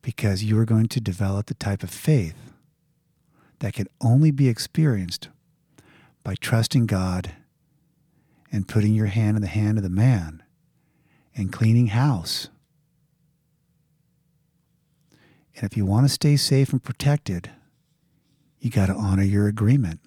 Because 0.00 0.42
you 0.42 0.58
are 0.58 0.64
going 0.64 0.88
to 0.88 1.00
develop 1.00 1.46
the 1.46 1.54
type 1.54 1.82
of 1.82 1.90
faith 1.90 2.52
that 3.60 3.74
can 3.74 3.86
only 4.00 4.30
be 4.30 4.48
experienced 4.48 5.28
by 6.24 6.34
trusting 6.40 6.86
God 6.86 7.32
and 8.52 8.68
putting 8.68 8.94
your 8.94 9.06
hand 9.06 9.36
in 9.36 9.42
the 9.42 9.48
hand 9.48 9.78
of 9.78 9.82
the 9.82 9.90
man 9.90 10.42
and 11.34 11.52
cleaning 11.52 11.88
house. 11.88 12.48
And 15.56 15.64
if 15.64 15.76
you 15.76 15.86
want 15.86 16.06
to 16.06 16.12
stay 16.12 16.36
safe 16.36 16.72
and 16.72 16.82
protected, 16.82 17.50
you 18.60 18.70
got 18.70 18.86
to 18.86 18.94
honor 18.94 19.22
your 19.22 19.48
agreement. 19.48 20.00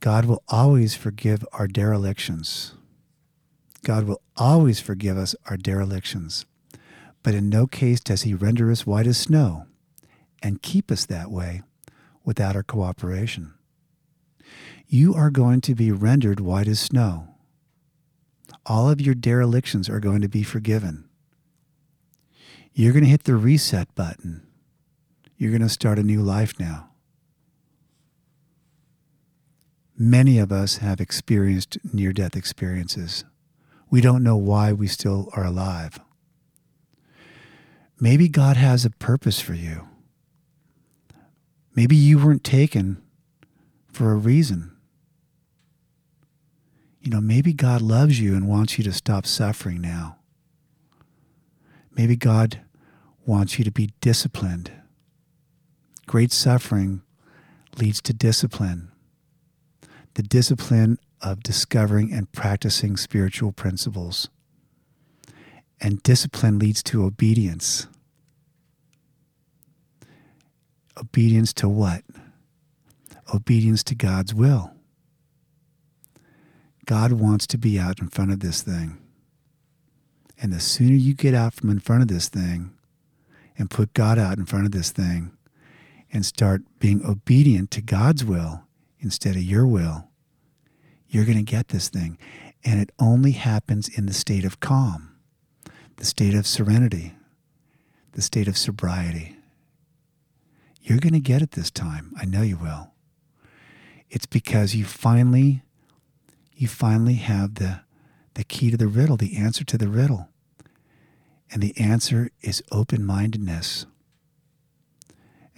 God 0.00 0.24
will 0.24 0.42
always 0.48 0.94
forgive 0.94 1.44
our 1.52 1.66
derelictions. 1.66 2.74
God 3.82 4.04
will 4.04 4.20
always 4.36 4.80
forgive 4.80 5.18
us 5.18 5.34
our 5.50 5.56
derelictions. 5.56 6.46
But 7.22 7.34
in 7.34 7.48
no 7.48 7.66
case 7.66 7.98
does 8.00 8.22
he 8.22 8.34
render 8.34 8.70
us 8.70 8.86
white 8.86 9.06
as 9.06 9.18
snow 9.18 9.66
and 10.42 10.62
keep 10.62 10.92
us 10.92 11.04
that 11.06 11.30
way 11.30 11.62
without 12.24 12.54
our 12.54 12.62
cooperation. 12.62 13.55
You 14.88 15.14
are 15.14 15.30
going 15.30 15.60
to 15.62 15.74
be 15.74 15.90
rendered 15.90 16.40
white 16.40 16.68
as 16.68 16.80
snow. 16.80 17.34
All 18.64 18.88
of 18.88 19.00
your 19.00 19.14
derelictions 19.14 19.88
are 19.88 20.00
going 20.00 20.20
to 20.22 20.28
be 20.28 20.42
forgiven. 20.42 21.08
You're 22.72 22.92
going 22.92 23.04
to 23.04 23.10
hit 23.10 23.24
the 23.24 23.36
reset 23.36 23.94
button 23.94 24.46
you're 25.36 25.50
going 25.50 25.62
to 25.62 25.68
start 25.68 25.98
a 25.98 26.02
new 26.02 26.22
life 26.22 26.58
now. 26.58 26.90
Many 29.98 30.38
of 30.38 30.52
us 30.52 30.78
have 30.78 31.00
experienced 31.00 31.78
near 31.92 32.12
death 32.12 32.36
experiences. 32.36 33.24
We 33.90 34.00
don't 34.00 34.22
know 34.22 34.36
why 34.36 34.72
we 34.72 34.88
still 34.88 35.30
are 35.34 35.44
alive. 35.44 36.00
Maybe 37.98 38.28
God 38.28 38.56
has 38.56 38.84
a 38.84 38.90
purpose 38.90 39.40
for 39.40 39.54
you. 39.54 39.88
Maybe 41.74 41.96
you 41.96 42.18
weren't 42.18 42.44
taken 42.44 43.02
for 43.90 44.12
a 44.12 44.16
reason. 44.16 44.75
You 47.06 47.12
know, 47.12 47.20
maybe 47.20 47.52
God 47.52 47.80
loves 47.80 48.20
you 48.20 48.34
and 48.34 48.48
wants 48.48 48.76
you 48.76 48.84
to 48.84 48.92
stop 48.92 49.24
suffering 49.24 49.80
now. 49.80 50.16
Maybe 51.96 52.16
God 52.16 52.60
wants 53.24 53.58
you 53.58 53.64
to 53.64 53.70
be 53.70 53.92
disciplined 54.00 54.72
Great 56.06 56.30
suffering 56.30 57.02
leads 57.78 58.00
to 58.02 58.12
discipline, 58.12 58.92
the 60.14 60.22
discipline 60.22 60.98
of 61.20 61.42
discovering 61.42 62.12
and 62.12 62.30
practicing 62.30 62.96
spiritual 62.96 63.50
principles. 63.50 64.28
And 65.80 66.00
discipline 66.04 66.60
leads 66.60 66.82
to 66.84 67.04
obedience. 67.04 67.88
Obedience 70.96 71.52
to 71.54 71.68
what? 71.68 72.04
Obedience 73.34 73.82
to 73.84 73.96
God's 73.96 74.32
will. 74.32 74.75
God 76.86 77.12
wants 77.12 77.46
to 77.48 77.58
be 77.58 77.78
out 77.78 78.00
in 78.00 78.08
front 78.08 78.32
of 78.32 78.40
this 78.40 78.62
thing. 78.62 78.98
And 80.40 80.52
the 80.52 80.60
sooner 80.60 80.94
you 80.94 81.14
get 81.14 81.34
out 81.34 81.54
from 81.54 81.70
in 81.70 81.80
front 81.80 82.02
of 82.02 82.08
this 82.08 82.28
thing 82.28 82.72
and 83.58 83.70
put 83.70 83.94
God 83.94 84.18
out 84.18 84.38
in 84.38 84.46
front 84.46 84.66
of 84.66 84.72
this 84.72 84.90
thing, 84.90 85.36
and 86.12 86.24
start 86.24 86.62
being 86.78 87.04
obedient 87.04 87.70
to 87.70 87.82
God's 87.82 88.24
will 88.24 88.62
instead 89.00 89.36
of 89.36 89.42
your 89.42 89.66
will, 89.66 90.08
you're 91.08 91.24
going 91.24 91.36
to 91.36 91.42
get 91.42 91.68
this 91.68 91.88
thing. 91.88 92.18
And 92.64 92.80
it 92.80 92.90
only 92.98 93.32
happens 93.32 93.88
in 93.88 94.06
the 94.06 94.14
state 94.14 94.44
of 94.44 94.60
calm, 94.60 95.16
the 95.96 96.04
state 96.04 96.34
of 96.34 96.46
serenity, 96.46 97.14
the 98.12 98.22
state 98.22 98.48
of 98.48 98.56
sobriety. 98.56 99.36
You're 100.82 100.98
going 100.98 101.12
to 101.12 101.20
get 101.20 101.42
it 101.42 101.52
this 101.52 101.70
time. 101.70 102.14
I 102.18 102.24
know 102.24 102.42
you 102.42 102.56
will. 102.56 102.92
It's 104.08 104.26
because 104.26 104.74
you 104.74 104.84
finally 104.84 105.62
you 106.56 106.66
finally 106.66 107.14
have 107.14 107.56
the 107.56 107.80
the 108.34 108.44
key 108.44 108.70
to 108.70 108.76
the 108.76 108.86
riddle, 108.86 109.16
the 109.16 109.36
answer 109.36 109.64
to 109.64 109.78
the 109.78 109.88
riddle. 109.88 110.28
And 111.50 111.62
the 111.62 111.74
answer 111.78 112.30
is 112.42 112.62
open-mindedness. 112.70 113.86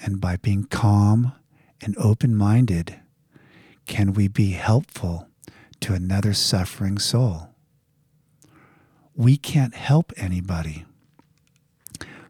And 0.01 0.21
by 0.21 0.37
being 0.37 0.63
calm 0.63 1.33
and 1.81 1.97
open 1.99 2.37
minded, 2.37 3.01
can 3.87 4.13
we 4.13 4.29
be 4.29 4.53
helpful 4.53 5.27
to 5.81 5.93
another 5.93 6.35
suffering 6.35 6.99
soul? 6.99 7.49
We 9.17 9.37
can't 9.37 9.75
help 9.75 10.13
anybody, 10.17 10.85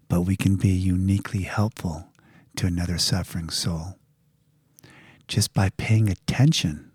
but 0.08 0.22
we 0.22 0.34
can 0.34 0.56
be 0.56 0.70
uniquely 0.70 1.42
helpful 1.42 2.08
to 2.56 2.66
another 2.66 2.96
suffering 2.96 3.50
soul 3.50 3.98
just 5.26 5.52
by 5.52 5.68
paying 5.76 6.08
attention 6.08 6.87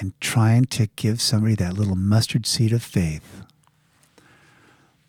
and 0.00 0.18
trying 0.18 0.64
to 0.64 0.86
give 0.96 1.20
somebody 1.20 1.54
that 1.54 1.74
little 1.74 1.94
mustard 1.94 2.46
seed 2.46 2.72
of 2.72 2.82
faith 2.82 3.42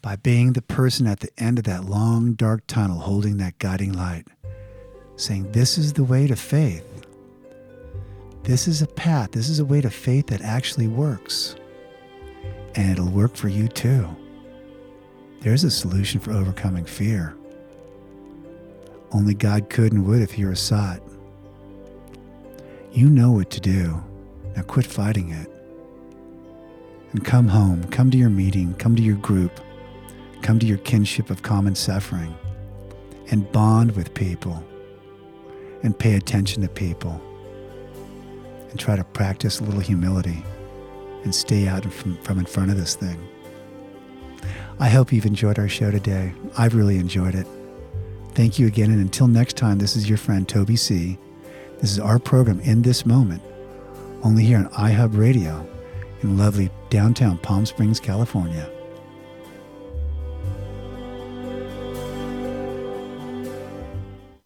by 0.02 0.18
being 0.18 0.52
the 0.52 0.62
person 0.62 1.08
at 1.08 1.22
the 1.22 1.30
end 1.38 1.58
of 1.58 1.64
that 1.64 1.86
long, 1.86 2.34
dark 2.34 2.68
tunnel 2.68 3.00
holding 3.00 3.38
that 3.38 3.58
guiding 3.58 3.94
light, 3.94 4.28
saying, 5.16 5.54
This 5.54 5.78
is 5.78 5.94
the 5.94 6.04
way 6.04 6.28
to 6.28 6.36
faith. 6.36 6.86
This 8.44 8.68
is 8.68 8.82
a 8.82 8.88
path. 8.88 9.32
This 9.32 9.48
is 9.48 9.60
a 9.60 9.66
way 9.66 9.80
to 9.80 9.90
faith 9.90 10.28
that 10.28 10.42
actually 10.42 10.88
works. 10.88 11.56
And 12.76 12.92
it'll 12.92 13.12
work 13.12 13.36
for 13.36 13.48
you 13.48 13.70
too. 13.70 14.08
There's 15.40 15.64
a 15.64 15.72
solution 15.72 16.20
for 16.20 16.32
overcoming 16.32 16.86
fear. 16.86 17.36
Only 19.14 19.36
God 19.36 19.70
could 19.70 19.94
and 19.94 20.06
would 20.06 20.22
if 20.22 20.32
He 20.32 20.46
were 20.46 20.56
sought. 20.56 21.02
You 22.92 23.10
know 23.10 23.32
what 23.32 23.50
to 23.52 23.62
do. 23.62 24.04
Now 24.56 24.64
quit 24.64 24.86
fighting 24.86 25.32
it. 25.32 25.50
And 27.12 27.26
come 27.26 27.48
home, 27.50 27.84
come 27.86 28.10
to 28.12 28.18
your 28.18 28.30
meeting, 28.30 28.74
come 28.76 28.96
to 28.96 29.02
your 29.02 29.18
group 29.18 29.60
Come 30.42 30.58
to 30.58 30.66
your 30.66 30.80
kinship 30.80 31.30
of 31.30 31.44
common 31.44 31.76
suffering 31.76 32.36
and 33.30 33.50
bond 33.52 33.96
with 33.96 34.14
people 34.14 34.64
and 35.84 35.98
pay 35.98 36.16
attention 36.16 36.64
to 36.64 36.68
people 36.68 37.22
and 38.70 38.80
try 38.80 38.96
to 38.96 39.04
practice 39.04 39.60
a 39.60 39.64
little 39.64 39.80
humility 39.80 40.44
and 41.24 41.34
stay 41.34 41.68
out 41.68 41.86
from, 41.94 42.18
from 42.24 42.40
in 42.40 42.46
front 42.46 42.72
of 42.72 42.78
this 42.78 42.96
thing. 42.96 43.20
I 44.80 44.90
hope 44.90 45.14
you've 45.14 45.28
enjoyed 45.28 45.60
our 45.60 45.70
show 45.70 45.92
today. 45.92 46.34
I've 46.58 46.74
really 46.74 46.98
enjoyed 46.98 47.36
it. 47.36 47.46
Thank 48.34 48.58
you 48.58 48.66
again. 48.66 48.90
And 48.90 49.00
until 49.00 49.28
next 49.28 49.58
time, 49.58 49.78
this 49.78 49.96
is 49.96 50.10
your 50.10 50.18
friend 50.18 50.50
Toby 50.50 50.76
C. 50.76 51.20
This 51.80 51.92
is 51.92 52.00
our 52.00 52.18
program 52.18 52.60
in 52.62 52.82
this 52.82 53.06
moment, 53.06 53.44
only 54.24 54.44
here 54.44 54.58
on 54.58 54.70
iHub 54.70 55.18
Radio 55.18 55.68
in 56.22 56.38
lovely 56.38 56.70
downtown 56.90 57.38
Palm 57.40 57.66
Springs, 57.66 58.00
California. 58.00 58.70